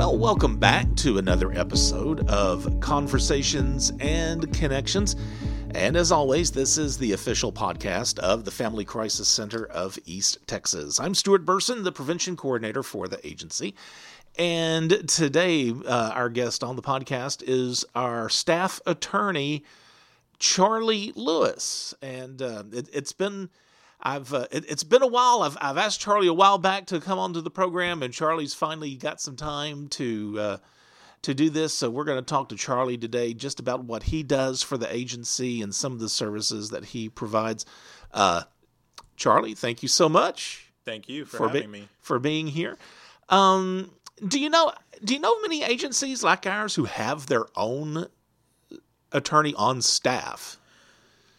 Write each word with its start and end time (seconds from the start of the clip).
Well, 0.00 0.16
welcome 0.16 0.56
back 0.56 0.94
to 0.96 1.18
another 1.18 1.52
episode 1.52 2.26
of 2.26 2.80
Conversations 2.80 3.92
and 4.00 4.50
Connections. 4.56 5.14
And 5.74 5.94
as 5.94 6.10
always, 6.10 6.50
this 6.50 6.78
is 6.78 6.96
the 6.96 7.12
official 7.12 7.52
podcast 7.52 8.18
of 8.20 8.46
the 8.46 8.50
Family 8.50 8.86
Crisis 8.86 9.28
Center 9.28 9.66
of 9.66 9.98
East 10.06 10.38
Texas. 10.46 10.98
I'm 10.98 11.14
Stuart 11.14 11.44
Burson, 11.44 11.82
the 11.82 11.92
prevention 11.92 12.34
coordinator 12.34 12.82
for 12.82 13.08
the 13.08 13.24
agency. 13.26 13.74
And 14.38 15.06
today, 15.06 15.74
uh, 15.84 16.12
our 16.14 16.30
guest 16.30 16.64
on 16.64 16.76
the 16.76 16.82
podcast 16.82 17.42
is 17.46 17.84
our 17.94 18.30
staff 18.30 18.80
attorney, 18.86 19.64
Charlie 20.38 21.12
Lewis. 21.14 21.92
And 22.00 22.40
uh, 22.40 22.64
it, 22.72 22.88
has 22.94 23.12
been. 23.12 23.50
I've 24.02 24.32
uh, 24.32 24.46
it, 24.50 24.68
has 24.68 24.84
been 24.84 25.02
a 25.02 25.06
while. 25.06 25.42
I've 25.42 25.56
I've 25.60 25.78
asked 25.78 26.00
Charlie 26.00 26.28
a 26.28 26.34
while 26.34 26.58
back 26.58 26.86
to 26.86 27.00
come 27.00 27.18
onto 27.18 27.40
the 27.40 27.50
program, 27.50 28.02
and 28.02 28.12
Charlie's 28.12 28.54
finally 28.54 28.94
got 28.94 29.20
some 29.20 29.36
time 29.36 29.88
to 29.88 30.36
uh, 30.38 30.56
to 31.22 31.34
do 31.34 31.50
this. 31.50 31.74
So 31.74 31.90
we're 31.90 32.04
going 32.04 32.22
to 32.22 32.28
talk 32.28 32.48
to 32.50 32.56
Charlie 32.56 32.98
today 32.98 33.34
just 33.34 33.60
about 33.60 33.84
what 33.84 34.04
he 34.04 34.22
does 34.22 34.62
for 34.62 34.78
the 34.78 34.92
agency 34.92 35.60
and 35.62 35.74
some 35.74 35.92
of 35.92 35.98
the 35.98 36.08
services 36.08 36.70
that 36.70 36.86
he 36.86 37.08
provides. 37.08 37.66
Uh, 38.12 38.42
Charlie, 39.16 39.54
thank 39.54 39.82
you 39.82 39.88
so 39.88 40.08
much. 40.08 40.72
Thank 40.84 41.08
you 41.08 41.24
for, 41.24 41.36
for 41.36 41.46
having 41.48 41.62
be- 41.62 41.80
me 41.80 41.88
for 42.00 42.18
being 42.18 42.46
here. 42.46 42.76
Um, 43.28 43.90
do 44.26 44.40
you 44.40 44.50
know 44.50 44.72
do 45.04 45.14
you 45.14 45.20
know 45.20 45.40
many 45.40 45.62
agencies 45.62 46.22
like 46.22 46.46
ours 46.46 46.74
who 46.74 46.84
have 46.84 47.26
their 47.26 47.46
own 47.56 48.06
attorney 49.12 49.54
on 49.54 49.82
staff? 49.82 50.58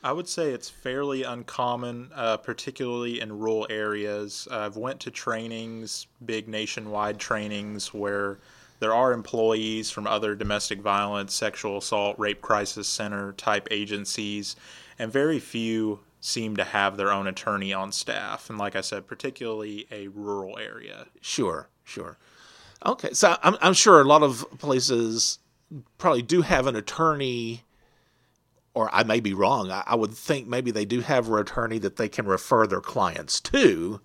I 0.03 0.11
would 0.11 0.27
say 0.27 0.51
it's 0.51 0.69
fairly 0.69 1.23
uncommon, 1.23 2.11
uh, 2.15 2.37
particularly 2.37 3.21
in 3.21 3.37
rural 3.37 3.67
areas. 3.69 4.47
I've 4.49 4.75
went 4.75 4.99
to 5.01 5.11
trainings, 5.11 6.07
big 6.25 6.47
nationwide 6.47 7.19
trainings, 7.19 7.93
where 7.93 8.39
there 8.79 8.95
are 8.95 9.13
employees 9.13 9.91
from 9.91 10.07
other 10.07 10.33
domestic 10.33 10.81
violence, 10.81 11.35
sexual 11.35 11.77
assault, 11.77 12.17
rape 12.17 12.41
crisis 12.41 12.87
center 12.87 13.33
type 13.33 13.67
agencies, 13.69 14.55
and 14.97 15.11
very 15.11 15.39
few 15.39 15.99
seem 16.19 16.55
to 16.55 16.63
have 16.63 16.97
their 16.97 17.11
own 17.11 17.27
attorney 17.27 17.71
on 17.73 17.91
staff. 17.91 18.49
And 18.49 18.57
like 18.57 18.75
I 18.75 18.81
said, 18.81 19.07
particularly 19.07 19.87
a 19.91 20.07
rural 20.07 20.57
area. 20.57 21.05
Sure, 21.21 21.69
sure. 21.83 22.17
Okay, 22.83 23.13
so 23.13 23.37
I'm, 23.43 23.55
I'm 23.61 23.73
sure 23.73 24.01
a 24.01 24.05
lot 24.05 24.23
of 24.23 24.45
places 24.57 25.37
probably 25.99 26.23
do 26.23 26.41
have 26.41 26.65
an 26.65 26.75
attorney 26.75 27.63
or 28.73 28.89
I 28.93 29.03
may 29.03 29.19
be 29.19 29.33
wrong. 29.33 29.71
I, 29.71 29.83
I, 29.85 29.95
would 29.95 30.13
think 30.13 30.47
maybe 30.47 30.71
they 30.71 30.85
do 30.85 31.01
have 31.01 31.27
an 31.27 31.35
attorney 31.35 31.77
that 31.79 31.97
they 31.97 32.07
can 32.07 32.25
refer 32.25 32.67
their 32.67 32.81
clients 32.81 33.39
to, 33.41 33.99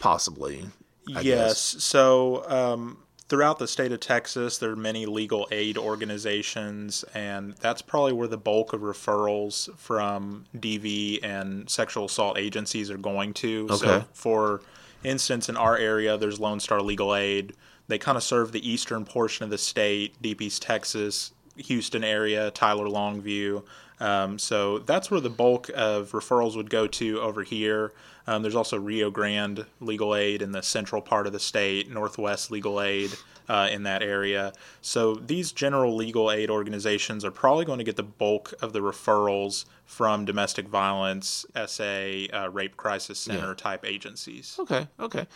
possibly. 0.00 0.66
I 1.14 1.20
yes. 1.20 1.74
Guess. 1.74 1.82
So 1.82 2.44
um, 2.48 2.98
throughout 3.28 3.58
the 3.58 3.66
state 3.66 3.92
of 3.92 4.00
Texas, 4.00 4.58
there 4.58 4.70
are 4.70 4.76
many 4.76 5.06
legal 5.06 5.48
aid 5.50 5.78
organizations, 5.78 7.02
and 7.14 7.54
that's 7.54 7.80
probably 7.80 8.12
where 8.12 8.28
the 8.28 8.36
bulk 8.36 8.72
of 8.72 8.82
referrals 8.82 9.74
from 9.78 10.44
DV 10.56 11.24
and 11.24 11.68
sexual 11.68 12.04
assault 12.04 12.38
agencies 12.38 12.90
are 12.90 12.98
going 12.98 13.32
to. 13.34 13.68
Okay. 13.70 13.76
So, 13.76 14.04
for 14.12 14.60
instance, 15.02 15.48
in 15.48 15.56
our 15.56 15.76
area, 15.76 16.18
there's 16.18 16.38
Lone 16.40 16.60
Star 16.60 16.82
Legal 16.82 17.14
Aid. 17.14 17.54
They 17.88 17.98
kind 17.98 18.16
of 18.16 18.22
serve 18.22 18.52
the 18.52 18.68
eastern 18.68 19.04
portion 19.04 19.44
of 19.44 19.50
the 19.50 19.58
state, 19.58 20.20
Deep 20.22 20.40
East 20.40 20.62
Texas, 20.62 21.32
Houston 21.56 22.04
area, 22.04 22.50
Tyler 22.50 22.86
Longview. 22.86 23.62
Um, 24.00 24.38
so 24.38 24.78
that's 24.80 25.10
where 25.10 25.20
the 25.20 25.30
bulk 25.30 25.70
of 25.74 26.10
referrals 26.10 26.56
would 26.56 26.70
go 26.70 26.86
to 26.88 27.20
over 27.20 27.44
here. 27.44 27.92
Um, 28.26 28.42
there's 28.42 28.54
also 28.54 28.76
Rio 28.76 29.10
Grande 29.10 29.66
Legal 29.80 30.14
Aid 30.14 30.42
in 30.42 30.52
the 30.52 30.62
central 30.62 31.00
part 31.02 31.26
of 31.26 31.32
the 31.32 31.40
state, 31.40 31.90
Northwest 31.90 32.50
Legal 32.50 32.80
Aid 32.80 33.12
uh, 33.48 33.68
in 33.70 33.82
that 33.84 34.02
area. 34.02 34.52
So 34.80 35.14
these 35.14 35.52
general 35.52 35.94
legal 35.94 36.30
aid 36.30 36.50
organizations 36.50 37.24
are 37.24 37.30
probably 37.30 37.64
going 37.64 37.78
to 37.78 37.84
get 37.84 37.96
the 37.96 38.02
bulk 38.02 38.54
of 38.62 38.72
the 38.72 38.80
referrals 38.80 39.64
from 39.84 40.24
domestic 40.24 40.68
violence, 40.68 41.44
SA, 41.66 42.26
uh, 42.32 42.48
rape 42.52 42.76
crisis 42.76 43.18
center 43.18 43.48
yeah. 43.48 43.54
type 43.56 43.84
agencies. 43.84 44.56
Okay, 44.58 44.86
okay. 44.98 45.26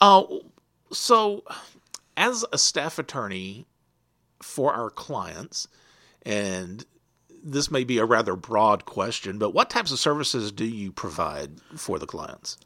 Uh, 0.00 0.24
so, 0.90 1.44
as 2.16 2.44
a 2.52 2.58
staff 2.58 2.98
attorney 2.98 3.66
for 4.44 4.74
our 4.74 4.90
clients, 4.90 5.66
and 6.22 6.84
this 7.42 7.70
may 7.70 7.82
be 7.82 7.98
a 7.98 8.04
rather 8.04 8.36
broad 8.36 8.84
question, 8.84 9.38
but 9.38 9.50
what 9.50 9.70
types 9.70 9.90
of 9.90 9.98
services 9.98 10.52
do 10.52 10.64
you 10.64 10.92
provide 10.92 11.60
for 11.76 11.98
the 11.98 12.06
clients? 12.06 12.58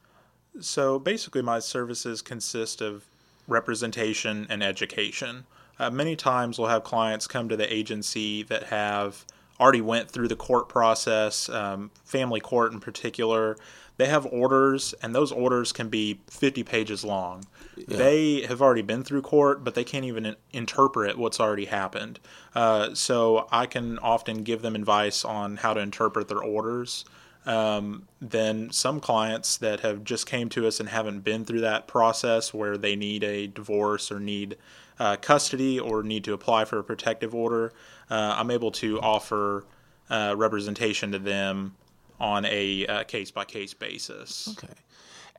So 0.61 0.99
basically, 0.99 1.43
my 1.43 1.61
services 1.61 2.21
consist 2.21 2.81
of 2.81 3.07
representation 3.47 4.47
and 4.51 4.63
education. 4.63 5.47
Uh, 5.79 5.91
many 5.91 6.17
times, 6.17 6.59
we'll 6.59 6.69
have 6.69 6.85
clients 6.85 7.27
come 7.27 7.49
to 7.49 7.57
the 7.57 7.73
agency 7.73 8.43
that 8.45 8.65
have 8.65 9.25
already 9.61 9.81
went 9.81 10.11
through 10.11 10.29
the 10.29 10.37
court 10.37 10.69
process, 10.69 11.49
um, 11.49 11.91
family 12.05 12.41
court 12.41 12.73
in 12.73 12.81
particular. 12.81 13.57
They 13.99 14.07
have 14.07 14.27
orders, 14.27 14.95
and 15.03 15.15
those 15.15 15.33
orders 15.33 15.73
can 15.73 15.89
be 15.89 16.21
50 16.31 16.63
pages 16.63 17.05
long. 17.05 17.45
Yeah. 17.77 17.97
They 17.97 18.41
have 18.43 18.63
already 18.63 18.83
been 18.83 19.03
through 19.03 19.23
court, 19.23 19.65
but 19.65 19.75
they 19.75 19.85
can't 19.85 20.05
even 20.05 20.37
interpret 20.53 21.19
what's 21.19 21.41
already 21.41 21.67
happened. 21.67 22.21
Uh, 22.55 22.95
so 22.95 23.49
I 23.51 23.67
can 23.67 23.99
often 23.99 24.45
give 24.45 24.63
them 24.63 24.77
advice 24.77 25.25
on 25.25 25.59
how 25.59 25.75
to 25.75 25.81
interpret 25.81 26.29
their 26.29 26.43
orders. 26.43 27.05
Um, 27.45 28.07
then 28.21 28.71
some 28.71 29.01
clients 29.01 29.57
that 29.57 29.81
have 29.81 30.05
just 30.05 30.27
came 30.27 30.49
to 30.51 30.67
us 30.67 30.81
and 30.81 30.89
haven't 30.89 31.21
been 31.21 31.45
through 31.45 31.63
that 31.63 31.89
process 31.89 32.55
where 32.55 32.79
they 32.79 32.95
need 32.95 33.25
a 33.25 33.49
divorce 33.49 34.13
or 34.13 34.21
need 34.21 34.57
uh, 35.01 35.17
custody 35.17 35.79
or 35.79 36.03
need 36.03 36.25
to 36.25 36.33
apply 36.33 36.65
for 36.67 36.79
a 36.79 36.85
protective 36.85 37.35
order, 37.35 37.73
uh, 38.11 38.37
I'm 38.37 38.51
able 38.51 38.71
to 38.73 39.01
offer 39.01 39.65
uh, 40.11 40.35
representation 40.37 41.13
to 41.13 41.19
them 41.19 41.75
on 42.21 42.45
a 42.47 43.05
case 43.09 43.31
by 43.31 43.45
case 43.45 43.75
basis. 43.75 44.49
Okay. 44.57 44.75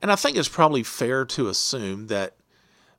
And 0.02 0.12
I 0.12 0.16
think 0.16 0.38
it's 0.38 0.50
probably 0.50 0.84
fair 0.84 1.26
to 1.26 1.50
assume 1.50 2.08
that 2.08 2.36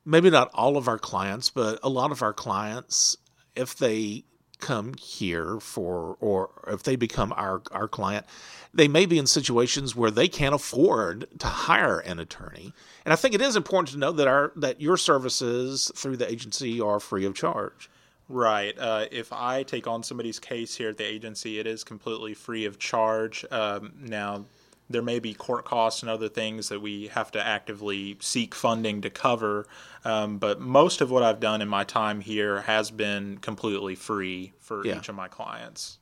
maybe 0.05 0.31
not 0.31 0.51
all 0.53 0.77
of 0.77 0.89
our 0.89 0.99
clients, 0.99 1.51
but 1.51 1.79
a 1.83 1.89
lot 1.89 2.13
of 2.13 2.23
our 2.23 2.33
clients, 2.33 3.17
if 3.55 3.77
they 3.77 4.25
come 4.61 4.95
here 4.95 5.59
for 5.59 6.17
or 6.21 6.51
if 6.69 6.83
they 6.83 6.95
become 6.95 7.33
our 7.37 7.63
our 7.73 7.89
client 7.89 8.27
they 8.73 8.87
may 8.87 9.07
be 9.07 9.19
in 9.19 9.27
situations 9.27 9.97
where 9.97 10.11
they 10.11 10.29
can't 10.29 10.55
afford 10.55 11.27
to 11.39 11.47
hire 11.47 11.99
an 12.01 12.21
attorney 12.21 12.73
and 13.05 13.13
i 13.13 13.17
think 13.17 13.35
it 13.35 13.41
is 13.41 13.57
important 13.57 13.89
to 13.89 13.99
know 13.99 14.13
that 14.13 14.29
our 14.29 14.53
that 14.55 14.81
your 14.81 14.99
services 14.99 15.91
through 15.97 16.17
the 16.17 16.31
agency 16.31 16.79
are 16.79 17.01
free 17.01 17.25
of 17.25 17.35
charge 17.35 17.89
Right. 18.31 18.79
Uh, 18.79 19.07
if 19.11 19.33
I 19.33 19.65
take 19.65 19.89
on 19.89 20.05
somebody's 20.05 20.39
case 20.39 20.77
here 20.77 20.91
at 20.91 20.97
the 20.97 21.05
agency, 21.05 21.59
it 21.59 21.67
is 21.67 21.83
completely 21.83 22.33
free 22.33 22.65
of 22.65 22.79
charge. 22.79 23.45
Um, 23.51 23.93
now, 24.01 24.45
there 24.89 25.03
may 25.03 25.19
be 25.19 25.35
court 25.35 25.65
costs 25.65 26.05
and 26.05 26.11
other 26.11 26.29
things 26.29 26.69
that 26.69 26.81
we 26.81 27.09
have 27.09 27.33
to 27.33 27.45
actively 27.45 28.17
seek 28.21 28.55
funding 28.55 29.01
to 29.01 29.11
cover, 29.11 29.67
um, 30.05 30.39
but 30.39 30.61
most 30.61 31.01
of 31.01 31.11
what 31.11 31.25
I've 31.25 31.41
done 31.41 31.61
in 31.61 31.69
my 31.69 31.83
time 31.83 32.21
here 32.21 32.61
has 32.61 32.93
been 32.93 33.39
completely 33.39 33.97
free 33.97 34.53
for 34.61 34.87
yeah. 34.87 34.99
each 34.99 35.09
of 35.09 35.17
my 35.17 35.27
clients. 35.27 35.99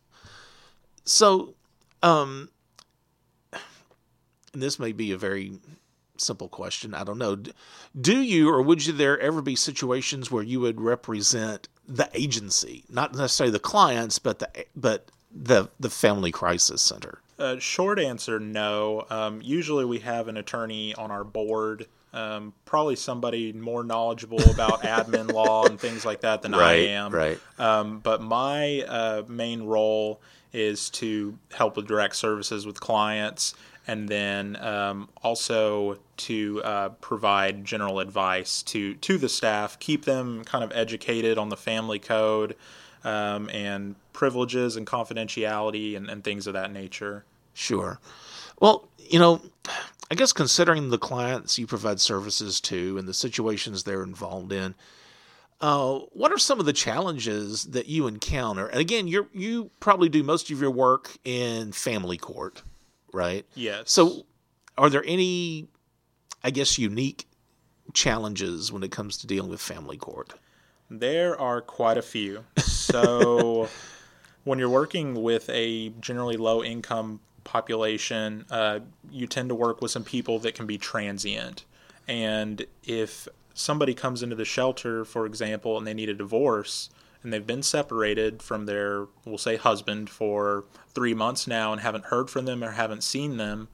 So, 1.07 1.55
um, 2.03 2.51
and 4.53 4.63
this 4.63 4.79
may 4.79 4.93
be 4.93 5.13
a 5.13 5.19
very 5.19 5.53
simple 6.19 6.49
question. 6.49 6.93
I 6.93 7.05
don't 7.05 7.19
know. 7.19 7.39
Do 7.99 8.21
you 8.21 8.51
or 8.51 8.61
would 8.61 8.85
you 8.85 8.93
there 8.93 9.19
ever 9.19 9.41
be 9.41 9.57
situations 9.57 10.31
where 10.31 10.43
you 10.43 10.61
would 10.61 10.79
represent 10.79 11.69
the 11.89 12.09
agency, 12.13 12.85
not 12.91 13.15
necessarily 13.15 13.51
the 13.51 13.59
clients, 13.59 14.19
but 14.19 14.39
the 14.39 14.49
but 14.77 15.11
the 15.35 15.69
the 15.81 15.91
family 15.91 16.31
crisis 16.31 16.83
center? 16.83 17.21
Uh, 17.39 17.59
short 17.59 17.99
answer, 17.99 18.39
no. 18.39 19.07
Um, 19.11 19.41
usually 19.43 19.85
we 19.85 20.01
have 20.01 20.29
an 20.29 20.37
attorney 20.37 20.95
on 20.95 21.11
our 21.13 21.23
board, 21.23 21.87
um, 22.13 22.53
probably 22.65 22.97
somebody 22.97 23.53
more 23.53 23.85
knowledgeable 23.85 24.43
about 24.51 24.83
admin 24.83 25.33
law 25.33 25.65
and 25.65 25.79
things 25.79 26.05
like 26.05 26.23
that 26.23 26.43
than 26.43 26.53
right, 26.53 26.61
I 26.61 26.75
am. 26.89 27.13
Right. 27.13 27.39
Um, 27.59 28.01
but 28.01 28.21
my 28.21 28.83
uh, 28.83 29.23
main 29.29 29.63
role 29.63 30.21
is 30.53 30.91
to 30.91 31.39
help 31.53 31.77
with 31.77 31.87
direct 31.87 32.17
services 32.17 32.67
with 32.67 32.81
clients 32.81 33.55
and 33.89 34.07
then 34.07 34.55
um, 34.57 35.09
also 35.23 35.99
to 36.19 36.63
uh, 36.63 36.91
provide 37.01 37.65
general 37.65 37.99
advice 38.01 38.63
to 38.65 38.95
to 38.97 39.17
the 39.19 39.29
staff, 39.29 39.79
keep 39.79 40.05
them 40.05 40.45
kind 40.45 40.63
of 40.63 40.71
educated 40.75 41.39
on 41.39 41.49
the 41.49 41.57
family 41.57 41.99
code 41.99 42.55
um, 43.03 43.49
and 43.51 43.97
privileges 44.13 44.77
and 44.77 44.87
confidentiality 44.87 45.97
and, 45.97 46.11
and 46.11 46.23
things 46.23 46.47
of 46.47 46.53
that 46.53 46.71
nature. 46.71 47.25
Sure. 47.55 47.99
Well, 48.61 48.89
you 48.99 49.19
know, 49.19 49.41
I 50.11 50.15
guess 50.15 50.33
considering 50.33 50.91
the 50.91 50.99
clients 50.99 51.59
you 51.59 51.67
provide 51.67 51.99
services 51.99 52.61
to 52.63 52.99
and 52.99 53.09
the 53.09 53.15
situations 53.15 53.83
they're 53.83 54.03
involved 54.03 54.53
in, 54.53 54.75
uh, 55.61 56.01
what 56.13 56.31
are 56.31 56.39
some 56.39 56.61
of 56.61 56.67
the 56.67 56.73
challenges 56.73 57.65
that 57.65 57.87
you 57.87 58.07
encounter? 58.07 58.67
And 58.67 58.81
again, 58.81 59.09
you 59.09 59.29
you 59.33 59.71
probably 59.81 60.11
do 60.11 60.23
most 60.23 60.51
of 60.51 60.61
your 60.61 60.71
work 60.71 61.17
in 61.25 61.73
family 61.73 62.19
court 62.19 62.63
right? 63.19 63.45
Yes. 63.55 63.91
So, 63.91 64.25
are 64.79 64.89
there 64.89 65.05
any, 65.07 65.69
I 66.43 66.51
guess, 66.51 66.79
unique 66.79 67.27
challenges 67.93 68.73
when 68.73 68.83
it 68.83 68.91
comes 68.91 69.19
to 69.19 69.27
dealing 69.27 69.51
with 69.51 69.61
family 69.61 69.97
court? 69.97 70.35
There 70.89 71.39
are 71.39 71.61
quite 71.61 71.99
a 71.99 72.03
few. 72.03 72.45
So, 72.57 73.69
when 74.45 74.59
you're 74.59 74.71
working 74.71 75.23
with 75.23 75.51
a 75.51 75.91
generally 76.01 76.37
low 76.37 76.63
income 76.63 77.21
population, 77.45 78.47
uh, 78.51 78.81
you 79.11 79.27
tend 79.27 79.49
to 79.49 79.55
work 79.55 79.83
with 79.83 79.91
some 79.91 80.05
people 80.05 80.39
that 80.41 80.55
can 80.55 80.67
be 80.67 80.79
transient. 80.79 81.65
And 82.07 82.65
if 82.85 83.29
somebody 83.55 83.95
comes 83.95 84.23
into 84.23 84.37
the 84.37 84.45
shelter, 84.45 85.05
for 85.05 85.27
example, 85.27 85.77
and 85.77 85.87
they 85.87 85.95
need 85.95 86.09
a 86.09 86.15
divorce, 86.15 86.89
and 87.23 87.33
they've 87.33 87.47
been 87.47 87.63
separated 87.63 88.43
from 88.43 88.67
their, 88.67 89.07
we'll 89.25 89.39
say, 89.39 89.57
husband 89.57 90.09
for 90.11 90.65
three 90.95 91.15
months 91.15 91.47
now 91.47 91.73
and 91.73 91.81
haven't 91.81 92.07
heard 92.07 92.31
from 92.31 92.45
them 92.45 92.63
or 92.63 92.73
haven't 92.73 93.03
seen 93.03 93.37
them, 93.37 93.69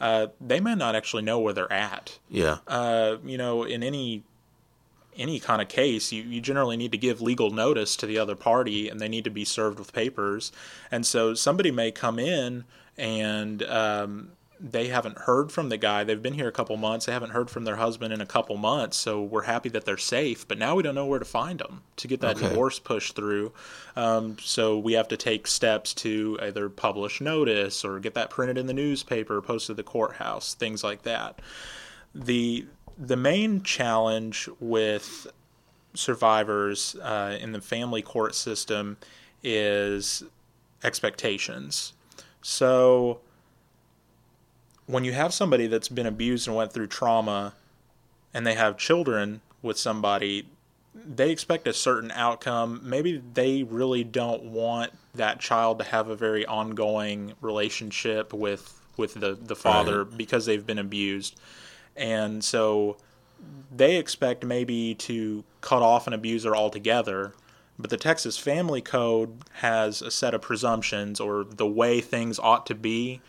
uh, 0.00 0.28
they 0.40 0.60
may 0.60 0.74
not 0.74 0.94
actually 0.94 1.22
know 1.22 1.38
where 1.38 1.52
they're 1.52 1.72
at. 1.72 2.18
Yeah. 2.28 2.58
Uh, 2.66 3.16
you 3.24 3.38
know, 3.38 3.64
in 3.64 3.82
any 3.82 4.22
any 5.16 5.38
kind 5.38 5.62
of 5.62 5.68
case, 5.68 6.10
you, 6.10 6.24
you 6.24 6.40
generally 6.40 6.76
need 6.76 6.90
to 6.90 6.98
give 6.98 7.20
legal 7.20 7.50
notice 7.50 7.94
to 7.96 8.06
the 8.06 8.18
other 8.18 8.34
party 8.34 8.88
and 8.88 9.00
they 9.00 9.08
need 9.08 9.22
to 9.22 9.30
be 9.30 9.44
served 9.44 9.78
with 9.78 9.92
papers. 9.92 10.50
And 10.90 11.06
so 11.06 11.34
somebody 11.34 11.70
may 11.70 11.92
come 11.92 12.18
in 12.18 12.64
and 12.98 13.62
um, 13.62 14.32
they 14.60 14.88
haven't 14.88 15.18
heard 15.18 15.50
from 15.52 15.68
the 15.68 15.76
guy. 15.76 16.04
They've 16.04 16.22
been 16.22 16.34
here 16.34 16.48
a 16.48 16.52
couple 16.52 16.76
months. 16.76 17.06
They 17.06 17.12
haven't 17.12 17.30
heard 17.30 17.50
from 17.50 17.64
their 17.64 17.76
husband 17.76 18.12
in 18.12 18.20
a 18.20 18.26
couple 18.26 18.56
months. 18.56 18.96
So 18.96 19.22
we're 19.22 19.42
happy 19.42 19.68
that 19.70 19.84
they're 19.84 19.96
safe, 19.96 20.46
but 20.46 20.58
now 20.58 20.74
we 20.76 20.82
don't 20.82 20.94
know 20.94 21.06
where 21.06 21.18
to 21.18 21.24
find 21.24 21.58
them 21.58 21.82
to 21.96 22.08
get 22.08 22.20
that 22.20 22.36
Okay. 22.36 22.48
divorce 22.48 22.78
pushed 22.78 23.16
through. 23.16 23.52
Um, 23.96 24.36
so 24.40 24.78
we 24.78 24.92
have 24.94 25.08
to 25.08 25.16
take 25.16 25.46
steps 25.46 25.92
to 25.94 26.38
either 26.40 26.68
publish 26.68 27.20
notice 27.20 27.84
or 27.84 27.98
get 27.98 28.14
that 28.14 28.30
printed 28.30 28.56
in 28.56 28.66
the 28.66 28.72
newspaper, 28.72 29.40
posted 29.42 29.76
to 29.76 29.82
the 29.82 29.88
courthouse, 29.88 30.54
things 30.54 30.84
like 30.84 31.02
that. 31.02 31.40
The 32.14 32.66
the 32.96 33.16
main 33.16 33.62
challenge 33.62 34.48
with 34.60 35.26
survivors 35.94 36.94
uh, 37.02 37.36
in 37.40 37.52
the 37.52 37.60
family 37.60 38.02
court 38.02 38.34
system 38.36 38.96
is 39.42 40.22
expectations. 40.84 41.92
So 42.40 43.20
when 44.86 45.04
you 45.04 45.12
have 45.12 45.32
somebody 45.32 45.66
that's 45.66 45.88
been 45.88 46.06
abused 46.06 46.46
and 46.46 46.56
went 46.56 46.72
through 46.72 46.88
trauma 46.88 47.54
and 48.32 48.46
they 48.46 48.54
have 48.54 48.76
children 48.76 49.40
with 49.62 49.78
somebody, 49.78 50.46
they 50.94 51.30
expect 51.30 51.66
a 51.66 51.72
certain 51.72 52.10
outcome. 52.12 52.80
Maybe 52.82 53.22
they 53.34 53.62
really 53.62 54.04
don't 54.04 54.44
want 54.44 54.92
that 55.14 55.40
child 55.40 55.78
to 55.78 55.84
have 55.84 56.08
a 56.08 56.16
very 56.16 56.44
ongoing 56.46 57.34
relationship 57.40 58.32
with 58.32 58.80
with 58.96 59.14
the, 59.14 59.34
the 59.34 59.56
father 59.56 60.04
because 60.04 60.46
they've 60.46 60.64
been 60.64 60.78
abused. 60.78 61.38
And 61.96 62.44
so 62.44 62.96
they 63.74 63.96
expect 63.96 64.44
maybe 64.44 64.94
to 64.94 65.42
cut 65.62 65.82
off 65.82 66.06
an 66.06 66.12
abuser 66.12 66.54
altogether. 66.54 67.34
But 67.76 67.90
the 67.90 67.96
Texas 67.96 68.38
Family 68.38 68.80
Code 68.80 69.36
has 69.54 70.00
a 70.00 70.12
set 70.12 70.32
of 70.32 70.42
presumptions 70.42 71.18
or 71.18 71.42
the 71.42 71.66
way 71.66 72.00
things 72.00 72.38
ought 72.38 72.66
to 72.66 72.74
be 72.76 73.20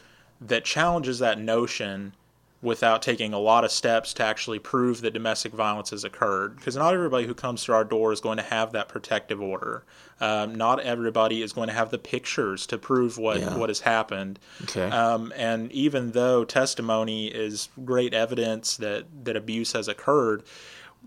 that 0.42 0.66
challenges 0.66 1.20
that 1.20 1.40
notion 1.40 2.14
without 2.62 3.02
taking 3.02 3.32
a 3.32 3.38
lot 3.38 3.64
of 3.64 3.70
steps 3.70 4.12
to 4.12 4.24
actually 4.24 4.58
prove 4.58 5.02
that 5.02 5.14
domestic 5.14 5.54
violence 5.54 5.92
has 5.92 6.04
occurred. 6.04 6.56
Because 6.56 6.76
not 6.76 6.94
everybody 6.96 7.28
who 7.28 7.36
comes 7.36 7.64
through 7.64 7.76
our 7.76 7.84
door 7.84 8.12
is 8.12 8.20
going 8.20 8.38
to 8.38 8.44
have 8.44 8.72
that 8.72 8.90
protective 8.90 9.40
order. 9.40 9.84
Um, 10.20 10.56
not 10.56 10.80
everybody 10.80 11.44
is 11.44 11.54
going 11.54 11.68
to 11.68 11.74
have 11.76 11.92
the 11.92 12.00
pictures 12.00 12.66
to 12.68 12.80
prove 12.80 13.20
what, 13.20 13.40
Yeah. 13.40 13.56
what 13.56 13.70
has 13.70 13.82
happened. 13.82 14.40
Okay. 14.64 14.90
Um, 14.90 15.32
and 15.36 15.72
even 15.74 16.12
though 16.14 16.44
testimony 16.44 17.28
is 17.28 17.70
great 17.84 18.16
evidence 18.16 18.78
that, 18.78 19.06
that 19.26 19.36
abuse 19.36 19.74
has 19.74 19.88
occurred, 19.88 20.42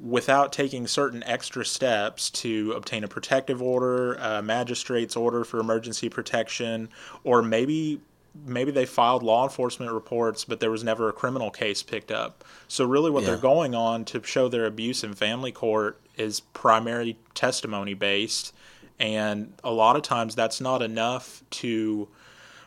without 0.01 0.53
taking 0.53 0.87
certain 0.87 1.25
extra 1.25 1.65
steps 1.65 2.31
to 2.31 2.73
obtain 2.77 3.03
a 3.03 3.09
protective 3.09 3.61
order, 3.61 4.15
a 4.15 4.41
magistrate's 4.43 5.17
order 5.17 5.43
for 5.43 5.59
emergency 5.59 6.09
protection, 6.09 6.89
or 7.25 7.43
maybe 7.43 8.01
maybe 8.35 8.71
they 8.71 8.87
filed 8.87 9.23
law 9.23 9.45
enforcement 9.45 9.93
reports, 9.93 10.45
but 10.45 10.61
there 10.61 10.71
was 10.71 10.85
never 10.85 11.09
a 11.09 11.13
criminal 11.13 11.51
case 11.51 11.83
picked 11.83 12.11
up. 12.11 12.45
So 12.69 12.85
really, 12.85 13.11
what 13.11 13.23
Yeah. 13.23 13.31
they're 13.31 13.39
going 13.39 13.75
on 13.75 14.05
to 14.07 14.23
show 14.23 14.49
their 14.49 14.67
abuse 14.67 15.03
in 15.03 15.15
family 15.15 15.53
court 15.53 16.01
is 16.17 16.41
primarily 16.41 17.19
testimony 17.35 17.95
based, 17.95 18.53
and 18.99 19.55
a 19.63 19.73
lot 19.73 19.97
of 19.97 20.03
times 20.03 20.35
that's 20.35 20.61
not 20.61 20.83
enough 20.83 21.43
to 21.51 22.09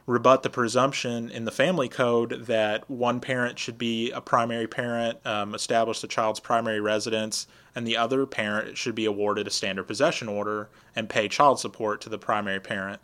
rebut 0.08 0.42
the 0.44 0.50
presumption 0.50 1.30
in 1.30 1.46
the 1.46 1.52
family 1.52 1.88
code 1.88 2.46
that 2.48 2.90
one 2.90 3.19
parent 3.19 3.60
should 3.60 3.78
be 3.78 4.10
a 4.12 4.19
primary 4.19 4.68
parent, 4.68 5.19
um, 5.25 5.54
establish 5.54 6.02
the 6.02 6.08
child's 6.08 6.40
primary 6.40 6.81
residence, 6.81 7.46
and 7.75 7.86
the 7.86 7.96
other 7.96 8.25
parent 8.25 8.78
should 8.78 8.96
be 8.96 9.06
awarded 9.06 9.46
a 9.48 9.50
standard 9.52 9.84
possession 9.84 10.28
order 10.28 10.69
and 10.96 11.08
pay 11.08 11.28
child 11.28 11.60
support 11.60 12.02
to 12.02 12.10
the 12.10 12.18
primary 12.18 12.60
parent. 12.60 13.00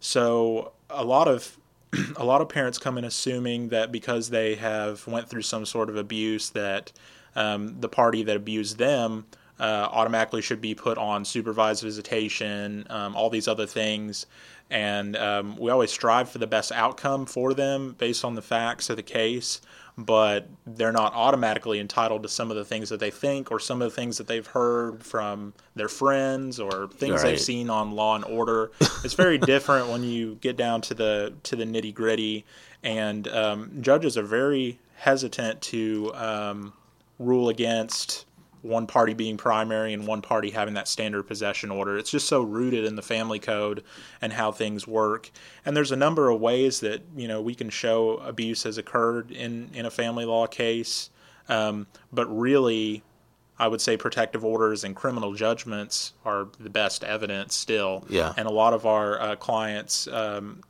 So 0.00 0.72
a 0.90 1.04
lot 1.04 1.28
of 1.28 1.56
a 2.16 2.24
lot 2.24 2.40
of 2.40 2.48
parents 2.48 2.78
come 2.78 2.98
in 2.98 3.04
assuming 3.04 3.68
that 3.68 3.90
because 3.90 4.30
they 4.30 4.54
have 4.56 5.06
went 5.06 5.28
through 5.28 5.42
some 5.42 5.66
sort 5.66 5.88
of 5.88 5.96
abuse 5.96 6.50
that 6.50 6.92
um, 7.36 7.80
the 7.80 7.88
party 7.88 8.22
that 8.22 8.36
abused 8.36 8.78
them 8.78 9.26
uh, 9.58 9.88
automatically 9.92 10.40
should 10.40 10.60
be 10.60 10.74
put 10.74 10.96
on 10.96 11.24
supervised 11.24 11.82
visitation, 11.82 12.86
um, 12.88 13.14
all 13.14 13.28
these 13.28 13.46
other 13.46 13.66
things. 13.66 14.26
And 14.70 15.16
um, 15.16 15.56
we 15.56 15.70
always 15.70 15.90
strive 15.90 16.30
for 16.30 16.38
the 16.38 16.46
best 16.46 16.72
outcome 16.72 17.26
for 17.26 17.52
them 17.54 17.94
based 17.98 18.24
on 18.24 18.34
the 18.34 18.42
facts 18.42 18.88
of 18.88 18.96
the 18.96 19.02
case, 19.02 19.60
but 19.98 20.48
they're 20.66 20.92
not 20.92 21.12
automatically 21.14 21.78
entitled 21.80 22.22
to 22.22 22.28
some 22.28 22.50
of 22.50 22.56
the 22.56 22.64
things 22.64 22.88
that 22.88 23.00
they 23.00 23.10
think 23.10 23.50
or 23.50 23.58
some 23.58 23.82
of 23.82 23.90
the 23.90 23.94
things 23.94 24.18
that 24.18 24.26
they've 24.26 24.46
heard 24.46 25.04
from 25.04 25.52
their 25.74 25.88
friends 25.88 26.58
or 26.60 26.88
things 26.88 27.22
Right. 27.22 27.30
they've 27.32 27.40
seen 27.40 27.68
on 27.70 27.92
Law 27.92 28.16
and 28.16 28.24
Order. 28.24 28.70
It's 29.04 29.14
very 29.14 29.38
different 29.54 29.88
when 29.88 30.02
you 30.02 30.36
get 30.40 30.56
down 30.56 30.80
to 30.82 30.94
the 30.94 31.34
to 31.44 31.56
the 31.56 31.64
nitty 31.64 31.92
gritty, 31.94 32.44
and 32.82 33.28
um, 33.28 33.70
judges 33.80 34.16
are 34.16 34.22
very 34.22 34.78
hesitant 34.96 35.60
to 35.62 36.12
um, 36.14 36.72
rule 37.18 37.48
against 37.48 38.24
one 38.62 38.86
party 38.86 39.14
being 39.14 39.36
primary 39.36 39.92
and 39.92 40.06
one 40.06 40.22
party 40.22 40.50
having 40.50 40.74
that 40.74 40.88
standard 40.88 41.24
possession 41.24 41.70
order. 41.70 41.96
It's 41.96 42.10
just 42.10 42.28
so 42.28 42.42
rooted 42.42 42.84
in 42.84 42.96
the 42.96 43.02
family 43.02 43.38
code 43.38 43.82
and 44.20 44.32
how 44.32 44.52
things 44.52 44.86
work. 44.86 45.30
And 45.64 45.76
there's 45.76 45.92
a 45.92 45.96
number 45.96 46.30
of 46.30 46.40
ways 46.40 46.80
that 46.80 47.02
you 47.16 47.28
know 47.28 47.40
we 47.40 47.54
can 47.54 47.70
show 47.70 48.18
abuse 48.18 48.64
has 48.64 48.78
occurred 48.78 49.30
in 49.30 49.70
in 49.74 49.86
a 49.86 49.90
family 49.90 50.24
law 50.24 50.46
case, 50.46 51.10
um, 51.48 51.86
but 52.12 52.26
really. 52.26 53.02
I 53.58 53.68
would 53.68 53.82
say 53.82 53.98
protective 53.98 54.42
orders 54.42 54.84
and 54.84 54.96
criminal 54.96 55.34
judgments 55.34 56.14
are 56.24 56.48
the 56.58 56.70
best 56.70 57.04
evidence 57.04 57.54
still. 57.54 58.06
Yeah. 58.08 58.32
And 58.38 58.48
a 58.48 58.50
lot 58.50 58.72
of 58.72 58.86
our 58.86 59.20
uh, 59.20 59.36
clients 59.36 60.08
um, 60.08 60.62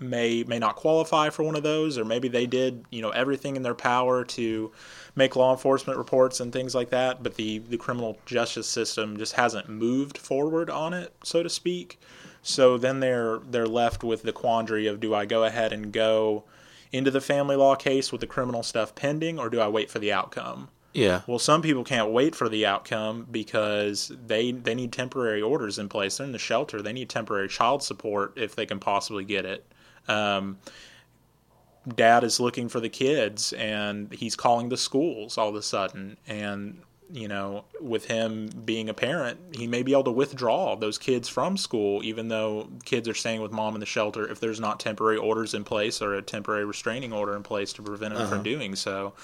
may 0.00 0.44
may 0.44 0.58
not 0.58 0.76
qualify 0.76 1.30
for 1.30 1.42
one 1.42 1.56
of 1.56 1.62
those, 1.62 1.98
or 1.98 2.04
maybe 2.04 2.28
they 2.28 2.46
did 2.46 2.84
you 2.90 3.02
know 3.02 3.10
everything 3.10 3.56
in 3.56 3.62
their 3.62 3.74
power 3.74 4.24
to 4.24 4.72
make 5.14 5.36
law 5.36 5.52
enforcement 5.52 5.98
reports 5.98 6.40
and 6.40 6.52
things 6.52 6.74
like 6.74 6.90
that, 6.90 7.22
but 7.22 7.34
the 7.34 7.58
the 7.58 7.76
criminal 7.76 8.18
justice 8.26 8.68
system 8.68 9.16
just 9.16 9.34
hasn't 9.34 9.68
moved 9.68 10.18
forward 10.18 10.70
on 10.70 10.94
it, 10.94 11.12
so 11.22 11.42
to 11.42 11.50
speak. 11.50 12.00
So 12.42 12.78
then 12.78 13.00
they're 13.00 13.38
they're 13.50 13.66
left 13.66 14.04
with 14.04 14.22
the 14.22 14.32
quandary 14.32 14.86
of 14.86 15.00
do 15.00 15.14
I 15.14 15.26
go 15.26 15.44
ahead 15.44 15.72
and 15.72 15.92
go 15.92 16.44
into 16.92 17.10
the 17.10 17.20
family 17.20 17.56
law 17.56 17.74
case 17.74 18.12
with 18.12 18.20
the 18.20 18.26
criminal 18.26 18.62
stuff 18.62 18.94
pending, 18.94 19.38
or 19.38 19.50
do 19.50 19.60
I 19.60 19.68
wait 19.68 19.90
for 19.90 19.98
the 19.98 20.12
outcome? 20.12 20.68
Yeah. 20.94 21.20
Well, 21.26 21.38
some 21.38 21.62
people 21.62 21.84
can't 21.84 22.10
wait 22.10 22.34
for 22.34 22.48
the 22.48 22.64
outcome 22.64 23.26
because 23.30 24.10
they 24.26 24.52
they 24.52 24.74
need 24.74 24.92
temporary 24.92 25.42
orders 25.42 25.78
in 25.78 25.88
place. 25.88 26.16
They're 26.16 26.26
in 26.26 26.32
the 26.32 26.38
shelter. 26.38 26.80
They 26.80 26.92
need 26.92 27.08
temporary 27.08 27.48
child 27.48 27.82
support 27.82 28.32
if 28.36 28.54
they 28.56 28.66
can 28.66 28.78
possibly 28.78 29.24
get 29.24 29.44
it. 29.44 29.66
Um, 30.08 30.58
dad 31.94 32.24
is 32.24 32.40
looking 32.40 32.68
for 32.68 32.80
the 32.80 32.88
kids, 32.88 33.52
and 33.54 34.12
he's 34.12 34.36
calling 34.36 34.68
the 34.68 34.76
schools 34.76 35.38
all 35.38 35.48
of 35.48 35.54
a 35.54 35.62
sudden. 35.62 36.16
And 36.26 36.82
you 37.10 37.26
know, 37.26 37.64
with 37.80 38.04
him 38.04 38.50
being 38.64 38.88
a 38.88 38.94
parent, 38.94 39.38
he 39.52 39.66
may 39.66 39.82
be 39.82 39.92
able 39.92 40.04
to 40.04 40.10
withdraw 40.10 40.76
those 40.76 40.98
kids 40.98 41.28
from 41.28 41.56
school, 41.56 42.02
even 42.04 42.28
though 42.28 42.68
kids 42.84 43.08
are 43.08 43.14
staying 43.14 43.40
with 43.40 43.50
mom 43.50 43.74
in 43.74 43.80
the 43.80 43.86
shelter. 43.86 44.28
If 44.30 44.40
there's 44.40 44.60
not 44.60 44.78
temporary 44.78 45.16
orders 45.16 45.54
in 45.54 45.64
place 45.64 46.02
or 46.02 46.14
a 46.14 46.22
temporary 46.22 46.64
restraining 46.64 47.12
order 47.12 47.34
in 47.34 47.42
place 47.42 47.72
to 47.74 47.82
prevent 47.82 48.14
him 48.14 48.28
from 48.28 48.42
doing 48.42 48.76
so. 48.76 49.14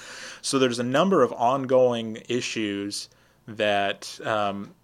So 0.41 0.59
there's 0.59 0.79
a 0.79 0.85
number 0.85 1.23
of 1.23 1.33
ongoing 1.33 2.23
issues 2.29 3.11
that 3.47 4.19
um, 4.25 4.75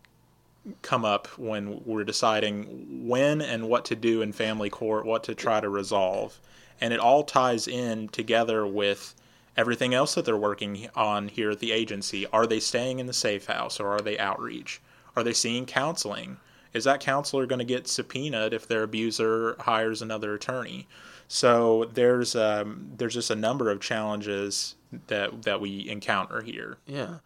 come 0.82 1.04
up 1.04 1.26
when 1.38 1.82
we're 1.84 2.04
deciding 2.04 3.06
when 3.06 3.40
and 3.40 3.68
what 3.68 3.84
to 3.86 3.96
do 3.96 4.22
in 4.22 4.32
family 4.32 4.70
court, 4.70 5.04
what 5.06 5.24
to 5.24 5.34
try 5.34 5.60
to 5.60 5.68
resolve. 5.68 6.40
And 6.80 6.92
it 6.94 7.00
all 7.00 7.24
ties 7.24 7.68
in 7.68 8.08
together 8.08 8.66
with 8.66 9.14
everything 9.56 9.92
else 9.94 10.14
that 10.14 10.24
they're 10.24 10.36
working 10.36 10.88
on 10.94 11.28
here 11.28 11.50
at 11.50 11.58
the 11.58 11.72
agency. 11.72 12.26
Are 12.28 12.46
they 12.46 12.60
staying 12.60 12.98
in 12.98 13.06
the 13.06 13.12
safe 13.12 13.46
house 13.46 13.78
or 13.78 13.88
are 13.88 14.00
they 14.00 14.18
outreach? 14.18 14.80
Are 15.16 15.22
they 15.22 15.32
seeing 15.32 15.66
counseling? 15.66 16.38
Is 16.72 16.84
that 16.84 17.00
counselor 17.00 17.46
going 17.46 17.58
to 17.58 17.64
get 17.64 17.88
subpoenaed 17.88 18.52
if 18.52 18.66
their 18.66 18.84
abuser 18.84 19.56
hires 19.60 20.02
another 20.02 20.34
attorney? 20.34 20.86
So 21.26 21.90
there's 21.92 22.34
um, 22.34 22.92
there's 22.96 23.14
just 23.14 23.30
a 23.30 23.36
number 23.36 23.70
of 23.70 23.80
challenges 23.80 24.76
that 25.08 25.42
that 25.42 25.60
we 25.60 25.88
encounter 25.88 26.42
here. 26.42 26.78
Yeah. 26.86 27.18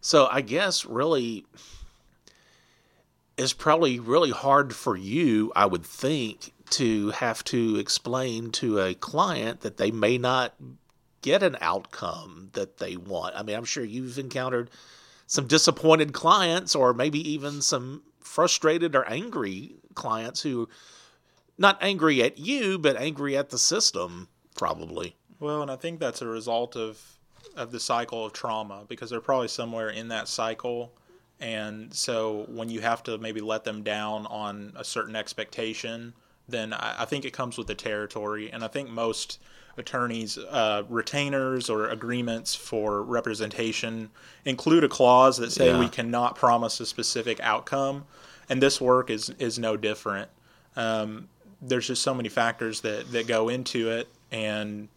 So 0.00 0.28
I 0.30 0.40
guess 0.40 0.84
really 0.84 1.46
is 3.38 3.52
probably 3.52 3.98
really 4.00 4.30
hard 4.30 4.74
for 4.74 4.96
you, 4.96 5.52
I 5.54 5.66
would 5.66 5.84
think, 5.84 6.52
to 6.70 7.10
have 7.10 7.44
to 7.44 7.76
explain 7.76 8.50
to 8.52 8.80
a 8.80 8.94
client 8.94 9.60
that 9.60 9.76
they 9.76 9.90
may 9.90 10.18
not 10.18 10.54
get 11.22 11.42
an 11.42 11.56
outcome 11.60 12.50
that 12.52 12.78
they 12.78 12.96
want. 12.96 13.34
I 13.36 13.42
mean, 13.42 13.56
I'm 13.56 13.64
sure 13.64 13.84
you've 13.84 14.18
encountered 14.18 14.70
some 15.26 15.46
disappointed 15.46 16.12
clients 16.12 16.74
or 16.74 16.92
maybe 16.94 17.18
even 17.32 17.62
some 17.62 18.02
frustrated 18.20 18.94
or 18.94 19.04
angry 19.08 19.76
clients 19.94 20.42
who 20.42 20.68
not 21.56 21.78
angry 21.80 22.22
at 22.22 22.38
you 22.38 22.78
but 22.78 22.96
angry 22.96 23.36
at 23.36 23.50
the 23.50 23.58
system 23.58 24.28
probably. 24.56 25.16
Well, 25.40 25.62
and 25.62 25.70
I 25.70 25.76
think 25.76 26.00
that's 26.00 26.22
a 26.22 26.26
result 26.26 26.76
of 26.76 27.00
of 27.56 27.72
the 27.72 27.80
cycle 27.80 28.24
of 28.24 28.32
trauma 28.32 28.84
because 28.88 29.10
they're 29.10 29.20
probably 29.20 29.48
somewhere 29.48 29.90
in 29.90 30.08
that 30.08 30.28
cycle 30.28 30.92
and 31.40 31.94
so 31.94 32.46
when 32.48 32.68
you 32.68 32.80
have 32.80 33.02
to 33.04 33.18
maybe 33.18 33.40
let 33.40 33.64
them 33.64 33.82
down 33.82 34.26
on 34.26 34.72
a 34.76 34.84
certain 34.84 35.14
expectation, 35.14 36.14
then 36.48 36.72
I, 36.72 37.02
I 37.02 37.04
think 37.04 37.24
it 37.24 37.32
comes 37.32 37.56
with 37.56 37.66
the 37.66 37.74
territory. 37.74 38.50
And 38.50 38.64
I 38.64 38.68
think 38.68 38.88
most 38.88 39.38
attorneys' 39.76 40.36
uh, 40.36 40.82
retainers 40.88 41.70
or 41.70 41.88
agreements 41.88 42.54
for 42.54 43.02
representation 43.02 44.10
include 44.44 44.82
a 44.82 44.88
clause 44.88 45.36
that 45.38 45.52
say 45.52 45.68
yeah. 45.68 45.78
we 45.78 45.88
cannot 45.88 46.34
promise 46.34 46.80
a 46.80 46.86
specific 46.86 47.38
outcome. 47.40 48.04
And 48.48 48.62
this 48.62 48.80
work 48.80 49.10
is 49.10 49.30
is 49.38 49.58
no 49.58 49.76
different. 49.76 50.30
Um, 50.74 51.28
there's 51.60 51.86
just 51.86 52.02
so 52.02 52.14
many 52.14 52.28
factors 52.28 52.80
that 52.80 53.12
that 53.12 53.26
go 53.26 53.48
into 53.48 53.90
it, 53.90 54.08
and 54.32 54.88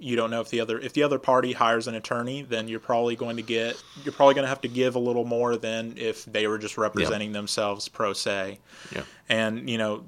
you 0.00 0.16
don't 0.16 0.30
know 0.30 0.40
if 0.40 0.48
the 0.48 0.60
other 0.60 0.78
if 0.78 0.94
the 0.94 1.02
other 1.02 1.18
party 1.18 1.52
hires 1.52 1.86
an 1.86 1.94
attorney 1.94 2.42
then 2.42 2.66
you're 2.66 2.80
probably 2.80 3.14
going 3.14 3.36
to 3.36 3.42
get 3.42 3.80
you're 4.02 4.12
probably 4.12 4.34
going 4.34 4.44
to 4.44 4.48
have 4.48 4.60
to 4.60 4.68
give 4.68 4.96
a 4.96 4.98
little 4.98 5.26
more 5.26 5.56
than 5.56 5.94
if 5.96 6.24
they 6.24 6.46
were 6.46 6.58
just 6.58 6.78
representing 6.78 7.32
themselves 7.32 7.88
pro 7.88 8.12
se 8.12 8.58
yeah. 8.94 9.02
and 9.28 9.68
you 9.68 9.78
know 9.78 10.02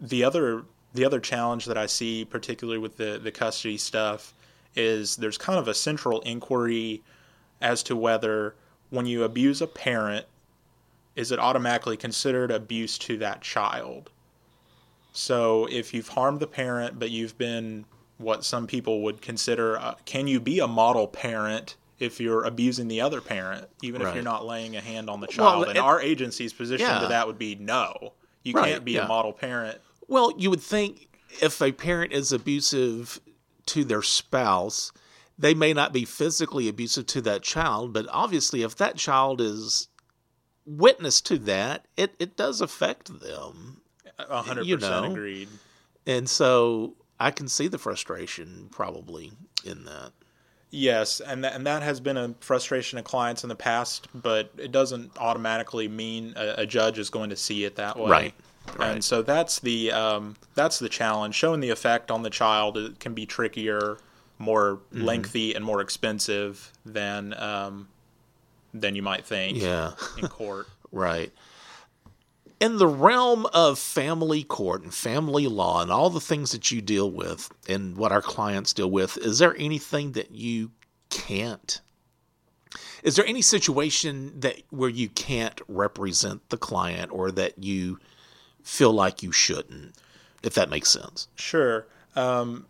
the 0.00 0.22
other 0.22 0.64
the 0.92 1.04
other 1.04 1.18
challenge 1.18 1.64
that 1.64 1.78
i 1.78 1.86
see 1.86 2.24
particularly 2.24 2.78
with 2.78 2.96
the 2.98 3.18
the 3.22 3.32
custody 3.32 3.78
stuff 3.78 4.34
is 4.76 5.16
there's 5.16 5.38
kind 5.38 5.58
of 5.58 5.66
a 5.66 5.74
central 5.74 6.20
inquiry 6.20 7.02
as 7.60 7.82
to 7.82 7.96
whether 7.96 8.54
when 8.90 9.06
you 9.06 9.24
abuse 9.24 9.62
a 9.62 9.66
parent 9.66 10.26
is 11.16 11.32
it 11.32 11.38
automatically 11.38 11.96
considered 11.96 12.50
abuse 12.50 12.98
to 12.98 13.16
that 13.16 13.40
child 13.40 14.10
so 15.12 15.66
if 15.70 15.94
you've 15.94 16.08
harmed 16.08 16.40
the 16.40 16.46
parent 16.46 16.98
but 16.98 17.10
you've 17.10 17.36
been 17.38 17.84
what 18.20 18.44
some 18.44 18.66
people 18.66 19.02
would 19.02 19.22
consider 19.22 19.78
uh, 19.78 19.94
can 20.04 20.26
you 20.26 20.40
be 20.40 20.60
a 20.60 20.68
model 20.68 21.08
parent 21.08 21.76
if 21.98 22.20
you're 22.20 22.44
abusing 22.44 22.88
the 22.88 23.00
other 23.00 23.20
parent, 23.20 23.68
even 23.82 24.00
right. 24.00 24.08
if 24.08 24.14
you're 24.14 24.24
not 24.24 24.46
laying 24.46 24.76
a 24.76 24.80
hand 24.80 25.10
on 25.10 25.20
the 25.20 25.26
child? 25.26 25.60
Well, 25.60 25.68
and 25.68 25.76
it, 25.76 25.80
our 25.80 26.00
agency's 26.00 26.52
position 26.52 26.86
yeah. 26.86 27.00
to 27.00 27.08
that 27.08 27.26
would 27.26 27.38
be 27.38 27.54
no. 27.56 28.14
You 28.42 28.54
right, 28.54 28.72
can't 28.72 28.84
be 28.84 28.92
yeah. 28.92 29.04
a 29.04 29.08
model 29.08 29.32
parent. 29.32 29.78
Well, 30.08 30.32
you 30.36 30.50
would 30.50 30.62
think 30.62 31.08
if 31.42 31.60
a 31.60 31.72
parent 31.72 32.12
is 32.12 32.32
abusive 32.32 33.20
to 33.66 33.84
their 33.84 34.02
spouse, 34.02 34.92
they 35.38 35.54
may 35.54 35.72
not 35.72 35.92
be 35.92 36.04
physically 36.04 36.68
abusive 36.68 37.06
to 37.06 37.20
that 37.22 37.42
child, 37.42 37.92
but 37.92 38.06
obviously, 38.10 38.62
if 38.62 38.76
that 38.76 38.96
child 38.96 39.40
is 39.40 39.88
witness 40.66 41.20
to 41.22 41.38
that, 41.38 41.86
it, 41.96 42.14
it 42.18 42.36
does 42.36 42.60
affect 42.60 43.20
them. 43.20 43.82
100% 44.18 44.64
you 44.64 44.76
know? 44.76 45.04
agreed. 45.04 45.48
And 46.06 46.28
so 46.28 46.94
I 47.20 47.30
can 47.30 47.48
see 47.48 47.68
the 47.68 47.78
frustration 47.78 48.68
probably 48.72 49.32
in 49.64 49.84
that. 49.84 50.12
Yes, 50.70 51.20
and 51.20 51.44
that, 51.44 51.54
and 51.54 51.66
that 51.66 51.82
has 51.82 52.00
been 52.00 52.16
a 52.16 52.34
frustration 52.40 52.98
of 52.98 53.04
clients 53.04 53.42
in 53.42 53.48
the 53.48 53.56
past, 53.56 54.08
but 54.14 54.52
it 54.56 54.72
doesn't 54.72 55.18
automatically 55.18 55.88
mean 55.88 56.32
a, 56.36 56.54
a 56.58 56.66
judge 56.66 56.98
is 56.98 57.10
going 57.10 57.30
to 57.30 57.36
see 57.36 57.64
it 57.64 57.76
that 57.76 57.98
way. 57.98 58.10
Right. 58.10 58.34
Right. 58.76 58.92
And 58.92 59.04
so 59.04 59.22
that's 59.22 59.58
the 59.58 59.90
um, 59.90 60.36
that's 60.54 60.78
the 60.78 60.88
challenge. 60.88 61.34
Showing 61.34 61.60
the 61.60 61.70
effect 61.70 62.10
on 62.10 62.22
the 62.22 62.30
child 62.30 62.76
it 62.76 63.00
can 63.00 63.14
be 63.14 63.26
trickier, 63.26 63.98
more 64.38 64.76
mm-hmm. 64.76 65.02
lengthy, 65.02 65.54
and 65.54 65.64
more 65.64 65.80
expensive 65.80 66.70
than 66.86 67.34
um, 67.34 67.88
than 68.72 68.94
you 68.94 69.02
might 69.02 69.24
think. 69.24 69.58
Yeah. 69.58 69.92
in 70.18 70.28
court. 70.28 70.68
right 70.92 71.32
in 72.60 72.76
the 72.76 72.86
realm 72.86 73.46
of 73.46 73.78
family 73.78 74.44
court 74.44 74.82
and 74.82 74.92
family 74.92 75.46
law 75.46 75.82
and 75.82 75.90
all 75.90 76.10
the 76.10 76.20
things 76.20 76.52
that 76.52 76.70
you 76.70 76.82
deal 76.82 77.10
with 77.10 77.50
and 77.68 77.96
what 77.96 78.12
our 78.12 78.20
clients 78.20 78.74
deal 78.74 78.90
with, 78.90 79.16
is 79.16 79.38
there 79.38 79.56
anything 79.58 80.12
that 80.12 80.30
you 80.30 80.70
can't? 81.08 81.80
Is 83.02 83.16
there 83.16 83.26
any 83.26 83.40
situation 83.40 84.38
that 84.40 84.62
where 84.68 84.90
you 84.90 85.08
can't 85.08 85.60
represent 85.68 86.46
the 86.50 86.58
client 86.58 87.10
or 87.12 87.30
that 87.32 87.58
you 87.58 87.98
feel 88.62 88.92
like 88.92 89.22
you 89.22 89.32
shouldn't, 89.32 89.94
if 90.42 90.54
that 90.54 90.68
makes 90.68 90.90
sense? 90.90 91.28
Sure. 91.36 91.86
Um, 92.14 92.66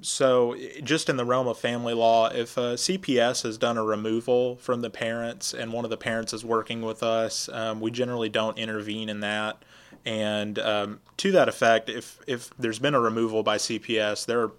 so 0.00 0.56
just 0.82 1.08
in 1.08 1.16
the 1.16 1.24
realm 1.24 1.46
of 1.46 1.56
family 1.56 1.94
law 1.94 2.28
if 2.28 2.56
a 2.56 2.74
cps 2.74 3.42
has 3.42 3.56
done 3.56 3.76
a 3.76 3.84
removal 3.84 4.56
from 4.56 4.80
the 4.80 4.90
parents 4.90 5.54
and 5.54 5.72
one 5.72 5.84
of 5.84 5.90
the 5.90 5.96
parents 5.96 6.32
is 6.32 6.44
working 6.44 6.82
with 6.82 7.02
us 7.02 7.48
um, 7.50 7.80
we 7.80 7.90
generally 7.90 8.28
don't 8.28 8.58
intervene 8.58 9.08
in 9.08 9.20
that. 9.20 9.62
And 10.04 10.58
um, 10.58 11.00
to 11.18 11.32
that 11.32 11.48
effect 11.48 11.88
if 11.88 12.20
if 12.26 12.50
there's 12.58 12.78
been 12.78 12.94
a 12.94 13.00
removal 13.00 13.42
by 13.42 13.56
cps 13.56 14.26
they're 14.26 14.50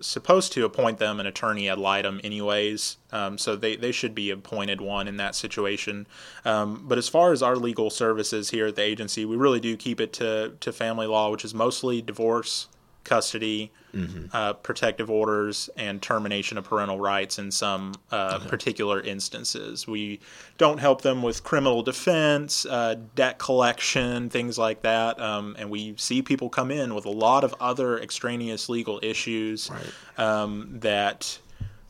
supposed 0.00 0.52
to 0.52 0.64
appoint 0.64 0.98
them 0.98 1.18
an 1.18 1.26
attorney 1.26 1.68
ad 1.68 1.76
litem 1.76 2.20
anyways. 2.22 2.98
Um, 3.10 3.36
so 3.36 3.56
they, 3.56 3.74
they 3.74 3.90
should 3.90 4.14
be 4.14 4.30
appointed 4.30 4.80
one 4.80 5.08
in 5.08 5.16
that 5.16 5.34
situation. 5.34 6.06
Um, 6.44 6.84
but 6.86 6.98
as 6.98 7.08
far 7.08 7.32
as 7.32 7.42
our 7.42 7.56
legal 7.56 7.90
services 7.90 8.50
here 8.50 8.68
at 8.68 8.76
the 8.76 8.82
agency 8.82 9.24
we 9.24 9.36
really 9.36 9.60
do 9.60 9.76
keep 9.76 10.00
it 10.00 10.12
to, 10.14 10.52
to 10.60 10.72
family 10.72 11.06
law 11.06 11.30
which 11.30 11.44
is 11.44 11.54
mostly 11.54 12.00
divorce 12.00 12.68
custody, 13.08 13.72
mm-hmm. 13.94 14.26
uh, 14.32 14.52
protective 14.52 15.10
orders, 15.10 15.70
and 15.76 16.00
termination 16.02 16.58
of 16.58 16.64
parental 16.64 17.00
rights 17.00 17.38
in 17.38 17.50
some 17.50 17.94
uh, 18.12 18.38
particular 18.40 19.00
instances. 19.00 19.86
We 19.86 20.20
don't 20.58 20.78
help 20.78 21.02
them 21.02 21.22
with 21.22 21.42
criminal 21.42 21.82
defense, 21.82 22.66
uh, 22.66 22.96
debt 23.14 23.38
collection, 23.38 24.28
things 24.28 24.58
like 24.58 24.82
that. 24.82 25.20
Um, 25.20 25.56
and 25.58 25.70
we 25.70 25.94
see 25.96 26.22
people 26.22 26.50
come 26.50 26.70
in 26.70 26.94
with 26.94 27.06
a 27.06 27.10
lot 27.10 27.44
of 27.44 27.54
other 27.60 27.98
extraneous 27.98 28.68
legal 28.68 29.00
issues 29.02 29.70
right. 29.70 30.24
um, 30.24 30.68
that 30.80 31.38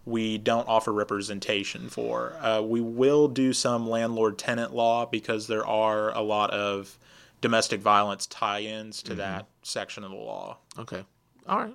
we 0.06 0.38
don't 0.38 0.66
offer 0.68 0.92
representation 0.92 1.88
for. 1.90 2.34
Uh, 2.40 2.62
we 2.62 2.80
will 2.80 3.28
do 3.28 3.52
some 3.52 3.88
landlord 3.88 4.38
tenant 4.38 4.74
law 4.74 5.04
because 5.04 5.46
there 5.46 5.66
are 5.66 6.16
a 6.16 6.22
lot 6.22 6.50
of 6.50 6.96
domestic 7.40 7.80
violence 7.80 8.26
tie-ins 8.26 9.02
to 9.02 9.10
mm-hmm. 9.10 9.18
that 9.18 9.46
section 9.62 10.04
of 10.04 10.10
the 10.10 10.16
law. 10.16 10.58
Okay. 10.78 11.04
All 11.48 11.58
right. 11.58 11.74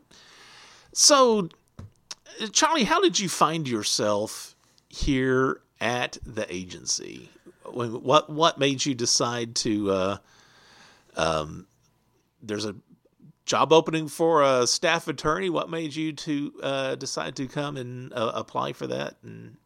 So, 0.94 1.50
Charlie, 2.52 2.84
how 2.84 3.02
did 3.02 3.20
you 3.20 3.30
find 3.30 3.68
yourself 3.68 4.56
here 4.90 5.62
at 5.82 6.18
the 6.26 6.52
agency? 6.54 7.30
What 7.66 8.30
what 8.30 8.60
made 8.60 8.86
you 8.86 8.94
decide 8.94 9.56
to? 9.58 9.92
Uh, 9.92 10.18
um, 11.16 11.66
there's 12.42 12.66
a 12.66 12.76
job 13.46 13.74
opening 13.74 14.08
for 14.08 14.44
a 14.44 14.68
staff 14.68 15.08
attorney. 15.08 15.50
What 15.50 15.70
made 15.70 15.96
you 15.96 16.14
to 16.14 16.54
uh, 16.62 16.96
decide 16.96 17.36
to 17.38 17.48
come 17.48 17.78
and 17.78 18.14
uh, 18.14 18.32
apply 18.36 18.74
for 18.74 18.88
that? 18.88 19.16
And 19.24 19.58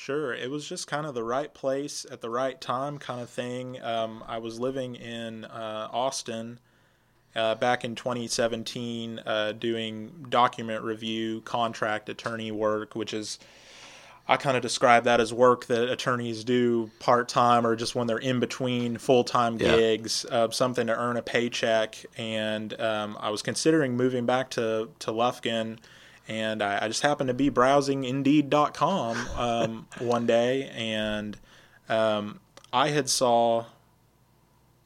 Sure, 0.00 0.32
it 0.32 0.48
was 0.48 0.66
just 0.66 0.86
kind 0.86 1.06
of 1.06 1.14
the 1.14 1.24
right 1.24 1.52
place 1.52 2.06
at 2.08 2.20
the 2.20 2.30
right 2.30 2.58
time, 2.60 2.98
kind 2.98 3.20
of 3.20 3.28
thing. 3.28 3.82
Um, 3.82 4.22
I 4.28 4.38
was 4.38 4.60
living 4.60 4.94
in 4.94 5.44
uh, 5.44 5.88
Austin 5.92 6.60
uh, 7.34 7.56
back 7.56 7.84
in 7.84 7.96
2017, 7.96 9.18
uh, 9.18 9.52
doing 9.52 10.26
document 10.30 10.84
review, 10.84 11.40
contract 11.40 12.08
attorney 12.08 12.52
work, 12.52 12.94
which 12.94 13.12
is 13.12 13.40
I 14.28 14.36
kind 14.36 14.56
of 14.56 14.62
describe 14.62 15.02
that 15.02 15.20
as 15.20 15.34
work 15.34 15.66
that 15.66 15.90
attorneys 15.90 16.44
do 16.44 16.92
part 17.00 17.28
time 17.28 17.66
or 17.66 17.74
just 17.74 17.96
when 17.96 18.06
they're 18.06 18.18
in 18.18 18.38
between 18.38 18.98
full 18.98 19.24
time 19.24 19.58
yeah. 19.58 19.76
gigs, 19.76 20.24
uh, 20.26 20.48
something 20.50 20.86
to 20.86 20.96
earn 20.96 21.16
a 21.16 21.22
paycheck. 21.22 22.06
And 22.16 22.80
um, 22.80 23.16
I 23.18 23.30
was 23.30 23.42
considering 23.42 23.96
moving 23.96 24.26
back 24.26 24.50
to 24.50 24.90
to 25.00 25.10
Lufkin 25.10 25.78
and 26.28 26.62
I, 26.62 26.84
I 26.84 26.88
just 26.88 27.02
happened 27.02 27.28
to 27.28 27.34
be 27.34 27.48
browsing 27.48 28.04
Indeed.com 28.04 29.16
um, 29.36 29.86
one 29.98 30.26
day, 30.26 30.70
and 30.74 31.36
um, 31.88 32.40
I 32.72 32.90
had 32.90 33.08
saw 33.08 33.64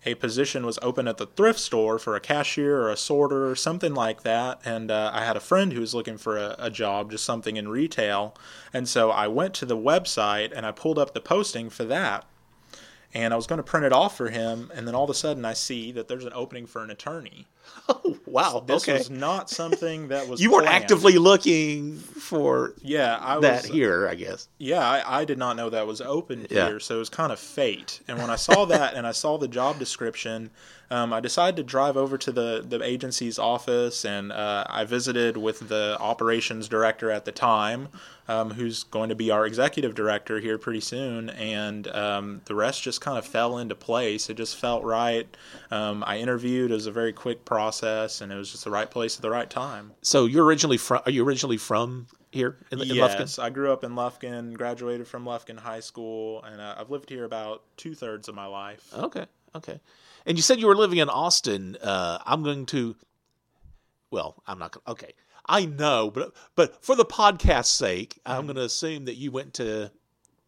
a 0.04 0.14
position 0.16 0.66
was 0.66 0.78
open 0.82 1.06
at 1.06 1.18
the 1.18 1.26
thrift 1.26 1.60
store 1.60 1.98
for 1.98 2.16
a 2.16 2.20
cashier 2.20 2.80
or 2.80 2.90
a 2.90 2.96
sorter 2.96 3.48
or 3.48 3.54
something 3.54 3.94
like 3.94 4.22
that. 4.22 4.60
And 4.64 4.90
uh, 4.90 5.10
I 5.14 5.24
had 5.24 5.36
a 5.36 5.40
friend 5.40 5.72
who 5.72 5.80
was 5.80 5.94
looking 5.94 6.18
for 6.18 6.36
a, 6.36 6.56
a, 6.58 6.70
job, 6.70 7.10
just 7.10 7.24
something 7.24 7.56
in 7.56 7.68
retail. 7.68 8.34
And 8.72 8.88
so 8.88 9.10
I 9.10 9.28
went 9.28 9.54
to 9.54 9.66
the 9.66 9.76
website 9.76 10.52
and 10.54 10.66
I 10.66 10.72
pulled 10.72 10.98
up 10.98 11.14
the 11.14 11.20
posting 11.20 11.70
for 11.70 11.84
that. 11.84 12.24
And 13.14 13.32
I 13.32 13.36
was 13.36 13.46
going 13.46 13.58
to 13.58 13.62
print 13.62 13.86
it 13.86 13.92
off 13.92 14.16
for 14.16 14.30
him. 14.30 14.72
And 14.74 14.88
then 14.88 14.94
all 14.94 15.04
of 15.04 15.10
a 15.10 15.14
sudden 15.14 15.44
I 15.44 15.52
see 15.52 15.92
that 15.92 16.08
there's 16.08 16.24
an 16.24 16.32
opening 16.34 16.66
for 16.66 16.82
an 16.82 16.90
attorney. 16.90 17.46
Oh, 17.88 18.16
wow. 18.26 18.62
This 18.64 18.84
okay. 18.84 18.98
was 18.98 19.10
not 19.10 19.50
something 19.50 20.08
that 20.08 20.28
was. 20.28 20.40
you 20.42 20.52
weren't 20.52 20.66
planned. 20.66 20.84
actively 20.84 21.18
looking 21.18 21.96
for 21.98 22.74
Yeah, 22.80 23.16
I 23.20 23.36
was. 23.38 23.42
that 23.42 23.64
here, 23.66 24.08
I 24.08 24.14
guess. 24.14 24.48
Yeah, 24.58 24.78
I, 24.88 25.20
I 25.20 25.24
did 25.24 25.36
not 25.36 25.56
know 25.56 25.68
that 25.68 25.86
was 25.86 26.00
open 26.00 26.46
Yeah. 26.48 26.68
here, 26.68 26.80
so 26.80 26.96
it 26.96 26.98
was 27.00 27.08
kind 27.10 27.32
of 27.32 27.40
fate. 27.40 28.00
And 28.06 28.18
when 28.18 28.30
I 28.30 28.36
saw 28.36 28.64
that 28.66 28.94
and 28.94 29.04
I 29.06 29.12
saw 29.12 29.36
the 29.36 29.48
job 29.48 29.78
description, 29.80 30.50
um, 30.92 31.12
I 31.12 31.20
decided 31.20 31.56
to 31.56 31.62
drive 31.64 31.96
over 31.96 32.16
to 32.18 32.30
the, 32.32 32.64
the 32.66 32.82
agency's 32.84 33.38
office 33.38 34.04
and 34.04 34.30
uh, 34.30 34.64
I 34.68 34.84
visited 34.84 35.36
with 35.36 35.68
the 35.68 35.96
operations 35.98 36.68
director 36.68 37.10
at 37.10 37.24
the 37.24 37.32
time, 37.32 37.88
um, 38.28 38.50
who's 38.50 38.84
going 38.84 39.08
to 39.08 39.14
be 39.14 39.30
our 39.30 39.46
executive 39.46 39.94
director 39.94 40.38
here 40.38 40.58
pretty 40.58 40.80
soon. 40.80 41.30
And 41.30 41.88
um, 41.88 42.42
the 42.44 42.54
rest 42.54 42.82
just 42.82 43.00
kind 43.00 43.16
of 43.18 43.24
fell 43.26 43.56
into 43.58 43.74
place. 43.74 44.28
It 44.28 44.34
just 44.34 44.56
felt 44.56 44.84
right. 44.84 45.26
Um, 45.70 46.04
I 46.06 46.18
interviewed. 46.18 46.70
It 46.70 46.74
was 46.74 46.86
a 46.86 46.92
very 46.92 47.12
quick 47.14 47.44
process, 47.52 48.20
and 48.20 48.32
it 48.32 48.36
was 48.36 48.50
just 48.50 48.64
the 48.64 48.70
right 48.70 48.90
place 48.90 49.16
at 49.16 49.22
the 49.22 49.30
right 49.30 49.48
time. 49.48 49.92
So 50.02 50.26
you're 50.26 50.44
originally 50.44 50.78
from? 50.78 51.02
Are 51.04 51.10
you 51.10 51.24
originally 51.24 51.56
from 51.58 52.06
here 52.30 52.56
in, 52.70 52.80
in 52.80 52.88
yes, 52.88 53.14
Lufkin? 53.14 53.42
I 53.42 53.50
grew 53.50 53.72
up 53.72 53.84
in 53.84 53.92
Lufkin, 53.92 54.54
graduated 54.54 55.06
from 55.06 55.24
Lufkin 55.24 55.58
High 55.58 55.80
School, 55.80 56.42
and 56.44 56.60
uh, 56.60 56.76
I've 56.78 56.90
lived 56.90 57.08
here 57.08 57.24
about 57.24 57.62
two 57.76 57.94
thirds 57.94 58.28
of 58.28 58.34
my 58.34 58.46
life. 58.46 58.88
Okay, 58.94 59.26
okay. 59.54 59.80
And 60.26 60.38
you 60.38 60.42
said 60.42 60.60
you 60.60 60.66
were 60.66 60.76
living 60.76 60.98
in 60.98 61.08
Austin. 61.08 61.76
Uh, 61.82 62.18
I'm 62.24 62.42
going 62.42 62.66
to. 62.66 62.96
Well, 64.10 64.42
I'm 64.46 64.58
not 64.58 64.72
going. 64.72 64.84
to 64.84 64.90
Okay, 64.92 65.12
I 65.46 65.66
know, 65.66 66.10
but 66.10 66.32
but 66.54 66.84
for 66.84 66.96
the 66.96 67.04
podcast's 67.04 67.70
sake, 67.70 68.20
Mm-hmm. 68.24 68.38
I'm 68.38 68.46
going 68.46 68.56
to 68.56 68.62
assume 68.62 69.06
that 69.06 69.16
you 69.16 69.30
went 69.30 69.54
to 69.54 69.90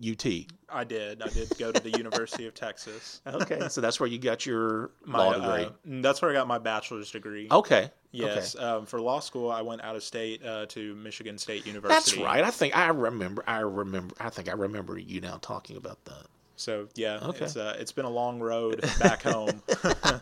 UT. 0.01 0.27
I 0.69 0.85
did. 0.85 1.23
I 1.23 1.29
did 1.29 1.53
go 1.59 1.71
to 1.73 1.81
the 1.81 1.91
University 1.97 2.47
of 2.47 2.55
Texas. 2.55 3.21
Okay, 3.27 3.69
so 3.69 3.81
that's 3.81 4.01
where 4.01 4.09
you 4.09 4.19
got 4.19 4.45
your 4.47 4.91
My, 5.05 5.19
law 5.19 5.33
degree. 5.35 5.65
uh, 5.67 6.01
that's 6.03 6.21
where 6.21 6.31
I 6.31 6.35
got 6.35 6.47
my 6.49 6.59
bachelor's 6.59 7.11
degree. 7.11 7.49
okay. 7.51 7.91
Yes. 8.11 8.55
Okay. 8.55 8.65
Um, 8.65 8.87
for 8.87 9.01
law 9.01 9.19
school, 9.21 9.51
I 9.51 9.63
went 9.63 9.83
out 9.83 9.97
of 9.97 10.03
state 10.05 10.45
uh, 10.45 10.67
to 10.67 10.95
Michigan 10.95 11.37
State 11.37 11.67
University. 11.67 11.95
That's 11.95 12.17
right. 12.17 12.45
I 12.45 12.51
think 12.53 12.77
I 12.77 12.87
remember. 12.89 13.43
I 13.47 13.59
remember. 13.61 14.15
I 14.21 14.31
think 14.31 14.49
I 14.49 14.53
remember 14.53 14.97
you 14.99 15.21
now 15.21 15.39
talking 15.43 15.77
about 15.77 16.05
that. 16.05 16.27
So 16.57 16.87
yeah, 16.95 17.19
Okay. 17.23 17.45
it's 17.47 17.57
uh, 17.57 17.77
it's 17.79 17.91
been 17.91 18.05
a 18.05 18.11
long 18.11 18.39
road 18.41 18.81
back 19.01 19.23
home. 19.23 19.63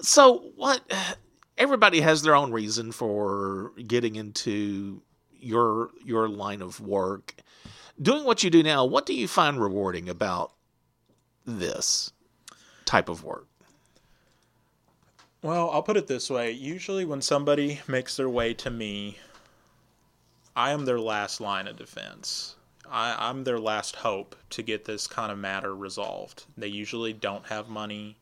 So 0.00 0.50
what? 0.56 0.80
Everybody 1.58 2.00
has 2.00 2.22
their 2.22 2.34
own 2.34 2.50
reason 2.50 2.90
for 2.92 3.72
getting 3.86 4.16
into 4.16 5.02
your 5.38 5.90
your 6.04 6.28
line 6.28 6.62
of 6.62 6.80
work. 6.80 7.34
Doing 8.02 8.24
what 8.24 8.42
you 8.42 8.50
do 8.50 8.64
now, 8.64 8.84
what 8.84 9.06
do 9.06 9.14
you 9.14 9.28
find 9.28 9.60
rewarding 9.60 10.08
about 10.08 10.52
this 11.46 12.12
type 12.84 13.08
of 13.08 13.22
work? 13.22 13.46
Well, 15.42 15.70
I'll 15.70 15.82
put 15.82 15.96
it 15.96 16.08
this 16.08 16.28
way. 16.28 16.50
Usually, 16.50 17.04
when 17.04 17.22
somebody 17.22 17.80
makes 17.86 18.16
their 18.16 18.28
way 18.28 18.54
to 18.54 18.70
me, 18.70 19.18
I 20.56 20.72
am 20.72 20.84
their 20.84 21.00
last 21.00 21.40
line 21.40 21.68
of 21.68 21.76
defense. 21.76 22.56
I, 22.88 23.16
I'm 23.18 23.44
their 23.44 23.58
last 23.58 23.96
hope 23.96 24.36
to 24.50 24.62
get 24.62 24.84
this 24.84 25.06
kind 25.06 25.30
of 25.30 25.38
matter 25.38 25.74
resolved. 25.74 26.44
They 26.56 26.68
usually 26.68 27.12
don't 27.12 27.46
have 27.46 27.68
money. 27.68 28.16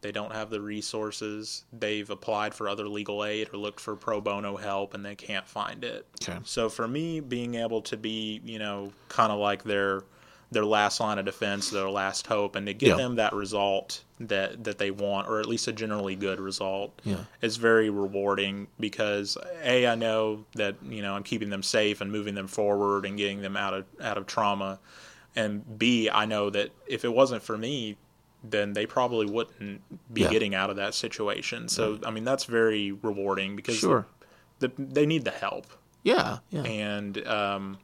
They 0.00 0.12
don't 0.12 0.32
have 0.32 0.48
the 0.50 0.60
resources. 0.60 1.64
They've 1.72 2.08
applied 2.08 2.54
for 2.54 2.68
other 2.68 2.86
legal 2.88 3.24
aid 3.24 3.48
or 3.52 3.58
looked 3.58 3.80
for 3.80 3.96
pro 3.96 4.20
bono 4.20 4.56
help 4.56 4.94
and 4.94 5.04
they 5.04 5.16
can't 5.16 5.46
find 5.46 5.82
it. 5.82 6.06
Okay. 6.22 6.38
So 6.44 6.68
for 6.68 6.86
me, 6.86 7.18
being 7.20 7.56
able 7.56 7.82
to 7.82 7.96
be, 7.96 8.40
you 8.44 8.58
know, 8.58 8.92
kind 9.08 9.32
of 9.32 9.38
like 9.38 9.64
their 9.64 10.04
their 10.50 10.64
last 10.64 10.98
line 10.98 11.18
of 11.18 11.26
defense, 11.26 11.68
their 11.68 11.90
last 11.90 12.26
hope, 12.26 12.56
and 12.56 12.66
to 12.66 12.72
get 12.72 12.88
Yeah. 12.90 12.96
them 12.96 13.16
that 13.16 13.34
result 13.34 14.02
that 14.20 14.64
that 14.64 14.78
they 14.78 14.90
want, 14.90 15.28
or 15.28 15.40
at 15.40 15.46
least 15.46 15.68
a 15.68 15.72
generally 15.72 16.14
good 16.16 16.40
result, 16.40 16.98
Yeah. 17.04 17.24
is 17.42 17.56
very 17.58 17.90
rewarding 17.90 18.68
because 18.80 19.36
a 19.62 19.86
I 19.86 19.94
know 19.94 20.46
that 20.54 20.76
you 20.88 21.02
know 21.02 21.14
I'm 21.14 21.22
keeping 21.24 21.50
them 21.50 21.62
safe 21.62 22.00
and 22.00 22.10
moving 22.10 22.34
them 22.34 22.46
forward 22.48 23.04
and 23.04 23.18
getting 23.18 23.42
them 23.42 23.56
out 23.58 23.74
of 23.74 23.84
out 24.00 24.16
of 24.16 24.26
trauma, 24.26 24.78
and 25.36 25.78
b 25.78 26.08
I 26.08 26.24
know 26.24 26.48
that 26.50 26.70
if 26.86 27.04
it 27.04 27.12
wasn't 27.12 27.42
for 27.42 27.58
me, 27.58 27.96
then 28.44 28.72
they 28.72 28.86
probably 28.86 29.26
wouldn't 29.26 29.82
be 30.12 30.22
Yeah. 30.22 30.30
getting 30.30 30.54
out 30.54 30.70
of 30.70 30.76
that 30.76 30.94
situation. 30.94 31.68
So 31.68 31.98
I 32.04 32.10
mean 32.10 32.24
that's 32.24 32.44
very 32.44 32.92
rewarding 32.92 33.56
because 33.56 33.76
Sure. 33.76 34.06
the, 34.60 34.70
they 34.78 35.06
need 35.06 35.24
the 35.24 35.30
help 35.30 35.66
Yeah. 36.02 36.38
Yeah. 36.50 36.62
and 36.62 37.26
um, 37.26 37.78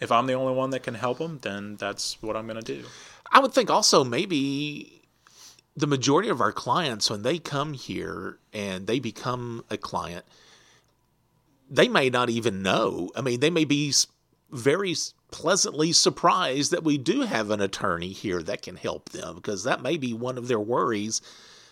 if 0.00 0.10
I'm 0.12 0.26
the 0.26 0.34
only 0.34 0.54
one 0.54 0.70
that 0.70 0.82
can 0.82 0.94
help 0.94 1.18
them, 1.18 1.38
then 1.42 1.76
that's 1.76 2.20
what 2.22 2.36
I'm 2.36 2.46
going 2.46 2.60
to 2.62 2.74
do. 2.76 2.84
I 3.30 3.40
would 3.40 3.52
think 3.52 3.68
also 3.70 4.04
maybe 4.04 5.02
the 5.76 5.86
majority 5.86 6.28
of 6.28 6.40
our 6.40 6.52
clients, 6.52 7.08
when 7.10 7.22
they 7.22 7.38
come 7.38 7.72
here 7.72 8.38
and 8.52 8.86
they 8.86 8.98
become 8.98 9.64
a 9.70 9.76
client, 9.76 10.24
they 11.70 11.88
may 11.88 12.10
not 12.10 12.30
even 12.30 12.62
know. 12.62 13.10
I 13.14 13.20
mean, 13.20 13.40
they 13.40 13.50
may 13.50 13.64
be 13.64 13.92
very 14.50 14.94
pleasantly 15.30 15.92
surprised 15.92 16.70
that 16.70 16.84
we 16.84 16.98
do 16.98 17.22
have 17.22 17.50
an 17.50 17.60
attorney 17.60 18.12
here 18.12 18.42
that 18.42 18.62
can 18.62 18.76
help 18.76 19.10
them 19.10 19.36
because 19.36 19.64
that 19.64 19.82
may 19.82 19.96
be 19.96 20.12
one 20.12 20.38
of 20.38 20.48
their 20.48 20.60
worries. 20.60 21.20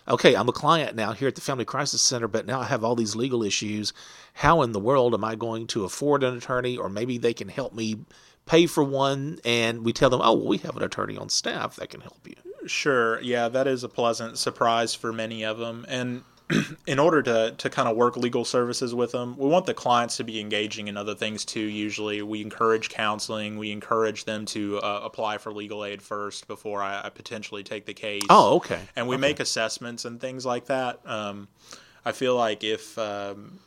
Okay, 0.09 0.37
I'm 0.37 0.49
a 0.49 0.53
client 0.53 0.95
now 0.95 1.13
here 1.13 1.27
at 1.27 1.35
the 1.35 1.41
Family 1.41 1.65
Crisis 1.65 2.01
Center, 2.01 2.29
but 2.29 2.47
now 2.47 2.61
I 2.61 2.67
have 2.67 2.85
all 2.85 2.95
these 2.95 3.17
legal 3.17 3.43
issues. 3.43 3.93
How 4.35 4.63
in 4.63 4.73
the 4.73 4.79
world 4.79 5.15
am 5.15 5.25
I 5.25 5.35
going 5.35 5.67
to 5.69 5.85
afford 5.85 6.23
an 6.23 6.37
attorney? 6.37 6.77
Or 6.77 6.89
maybe 6.89 7.19
they 7.19 7.35
can 7.35 7.49
help 7.49 7.75
me 7.75 7.97
pay 8.47 8.67
for 8.67 8.85
one, 8.85 9.41
and 9.45 9.85
we 9.85 9.93
tell 9.93 10.09
them, 10.09 10.21
oh, 10.23 10.35
well, 10.35 10.47
we 10.47 10.59
have 10.59 10.77
an 10.77 10.85
attorney 10.85 11.17
on 11.17 11.29
staff 11.29 11.75
that 11.77 11.91
can 11.91 12.01
help 12.01 12.21
you. 12.27 12.37
Sure, 12.67 13.21
yeah, 13.21 13.49
that 13.49 13.67
is 13.67 13.83
a 13.83 13.89
pleasant 13.89 14.39
surprise 14.39 14.95
for 14.95 15.13
many 15.13 15.45
of 15.45 15.59
them. 15.59 15.85
And 15.89 16.23
in 16.87 16.99
order 16.99 17.23
to, 17.23 17.55
to 17.59 17.71
kind 17.71 17.89
of 17.89 17.97
work 17.97 18.17
legal 18.17 18.45
services 18.45 18.95
with 18.95 19.13
them, 19.13 19.37
we 19.37 19.49
want 19.49 19.67
the 19.67 19.75
clients 19.75 20.17
to 20.19 20.25
be 20.25 20.41
engaging 20.41 20.89
in 20.89 20.97
other 20.97 21.15
things 21.15 21.45
too. 21.45 21.61
Usually, 21.61 22.23
we 22.23 22.41
encourage 22.41 22.89
counseling, 22.89 23.59
we 23.59 23.73
encourage 23.73 24.25
them 24.25 24.45
to 24.47 24.79
uh, 24.79 25.01
apply 25.03 25.39
for 25.39 25.53
legal 25.53 25.85
aid 25.85 26.03
first 26.03 26.47
before 26.47 26.83
I, 26.83 27.03
I 27.05 27.11
potentially 27.11 27.63
take 27.65 27.87
the 27.87 27.95
case. 27.95 28.23
Oh, 28.31 28.57
okay. 28.57 28.81
and 28.95 29.09
we 29.09 29.17
Okay. 29.17 29.21
make 29.23 29.41
assessments 29.41 30.05
and 30.05 30.21
things 30.21 30.47
like 30.47 30.67
that. 30.67 31.01
Um, 31.05 31.49
I 32.05 32.13
feel 32.13 32.37
like 32.37 32.63
if 32.63 32.97
um, 32.99 33.59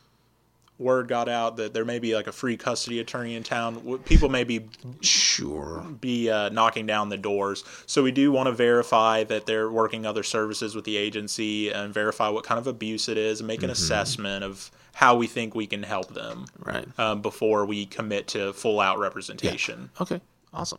word 0.80 1.06
got 1.08 1.28
out 1.28 1.56
that 1.58 1.74
there 1.74 1.84
may 1.84 1.98
be 1.98 2.14
like 2.14 2.26
a 2.26 2.32
free 2.32 2.56
custody 2.56 2.98
attorney 3.00 3.34
in 3.36 3.42
town, 3.42 3.98
people 4.06 4.28
may 4.28 4.42
be 4.44 4.66
Sure. 5.00 5.84
be 6.00 6.30
uh, 6.30 6.48
knocking 6.48 6.86
down 6.86 7.08
the 7.08 7.16
doors. 7.18 7.62
So 7.86 8.02
we 8.02 8.10
do 8.12 8.32
want 8.32 8.46
to 8.46 8.52
verify 8.52 9.24
that 9.24 9.46
they're 9.46 9.70
working 9.70 10.06
other 10.06 10.22
services 10.22 10.74
with 10.74 10.84
the 10.84 10.96
agency 10.96 11.70
and 11.70 11.92
verify 11.92 12.28
what 12.28 12.44
kind 12.44 12.58
of 12.58 12.66
abuse 12.66 13.08
it 13.08 13.18
is 13.18 13.40
and 13.40 13.46
make 13.46 13.62
an 13.62 13.70
assessment 13.70 14.42
of 14.44 14.70
how 14.94 15.16
we 15.16 15.26
think 15.26 15.54
we 15.54 15.66
can 15.66 15.82
help 15.82 16.14
them 16.14 16.46
Right. 16.58 16.86
um, 16.98 17.22
before 17.22 17.64
we 17.66 17.86
commit 17.86 18.26
to 18.28 18.52
full 18.52 18.80
out 18.80 18.98
representation. 18.98 19.90
Okay. 20.00 20.20
Awesome. 20.52 20.78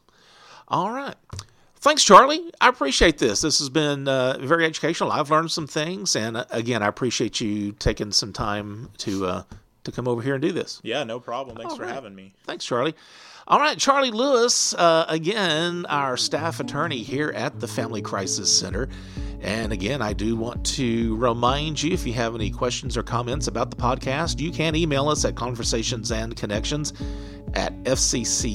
All 0.68 0.92
right. 0.92 1.16
Thanks, 1.78 2.04
Charlie. 2.04 2.52
I 2.62 2.68
appreciate 2.70 3.18
this. 3.18 3.42
This 3.42 3.58
has 3.60 3.70
been 3.70 4.08
uh, 4.08 4.38
very 4.40 4.66
educational. 4.66 5.12
I've 5.12 5.32
learned 5.32 5.50
some 5.52 5.66
things, 5.66 6.16
and 6.16 6.38
uh, 6.38 6.46
again, 6.52 6.84
I 6.84 6.88
appreciate 6.88 7.42
you 7.42 7.72
taking 7.72 8.12
some 8.12 8.32
time 8.32 8.90
to 9.00 9.26
uh, 9.26 9.44
to 9.84 9.92
come 9.92 10.08
over 10.08 10.22
here 10.22 10.36
and 10.36 10.42
do 10.42 10.52
this. 10.52 10.80
Yeah, 10.84 11.04
no 11.04 11.20
problem. 11.20 11.58
Thanks 11.58 11.72
All 11.72 11.78
for 11.78 11.84
right. 11.84 11.94
having 11.94 12.16
me. 12.16 12.34
Thanks, 12.46 12.66
Charlie. 12.66 12.96
All 13.48 13.60
right, 13.60 13.78
Charlie 13.78 14.12
Lewis, 14.12 14.74
uh, 14.76 15.06
again, 15.10 15.86
our 15.88 16.16
staff 16.16 16.60
attorney 16.60 17.00
here 17.00 17.32
at 17.32 17.60
the 17.60 17.68
Family 17.68 18.02
Crisis 18.02 18.56
Center. 18.56 18.88
And 19.42 19.74
again, 19.74 20.02
I 20.02 20.14
do 20.14 20.36
want 20.36 20.64
to 20.78 21.16
remind 21.18 21.82
you 21.82 21.92
if 21.92 22.06
you 22.06 22.14
have 22.14 22.36
any 22.36 22.52
questions 22.52 22.96
or 22.96 23.04
comments 23.04 23.48
about 23.48 23.72
the 23.72 23.78
podcast, 23.78 24.40
you 24.40 24.52
can 24.52 24.76
email 24.76 25.10
us 25.10 25.26
at 25.26 25.34
conversationsandconnections 25.34 26.94
at 27.56 27.74
fccet.com. 27.84 28.50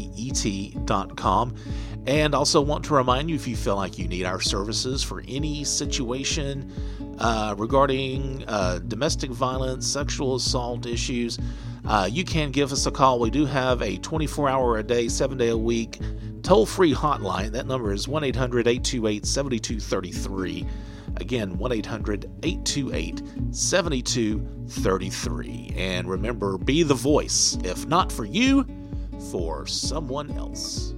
And 2.07 2.35
also 2.35 2.61
want 2.61 2.85
to 2.87 2.95
remind 2.95 3.29
you 3.29 3.37
if 3.37 3.49
you 3.49 3.57
feel 3.57 3.77
like 3.77 3.99
you 3.99 4.07
need 4.07 4.25
our 4.25 4.41
services 4.41 5.03
for 5.03 5.23
any 5.27 5.65
situation 5.65 6.71
uh, 7.19 7.55
regarding 7.59 8.45
uh, 8.47 8.79
domestic 8.87 9.31
violence, 9.31 9.87
sexual 9.87 10.37
assault 10.37 10.87
issues, 10.87 11.39
uh, 11.85 12.09
you 12.11 12.25
can 12.25 12.51
give 12.51 12.73
us 12.73 12.87
a 12.87 12.91
call. 12.91 13.19
We 13.19 13.31
do 13.31 13.47
have 13.47 13.83
a 13.83 13.97
24 13.99 14.49
hour 14.49 14.79
a 14.79 14.83
day, 14.83 15.09
seven 15.09 15.37
day 15.37 15.49
a 15.49 15.57
week 15.57 15.99
toll 16.47 16.65
free 16.65 16.95
hotline. 16.95 17.51
That 17.51 17.67
number 17.67 17.93
is 17.93 18.07
1 18.07 18.23
800 18.23 18.69
828 18.69 19.27
7233. 19.27 20.65
Again, 21.17 21.59
1 21.59 21.73
800 21.73 22.31
828 22.45 23.23
7233. 23.51 25.73
And 25.77 26.09
remember, 26.09 26.57
be 26.57 26.85
the 26.85 26.95
voice, 26.95 27.59
if 27.65 27.89
not 27.89 28.13
for 28.13 28.25
you, 28.25 28.65
for 29.33 29.67
someone 29.67 30.31
else. 30.33 30.95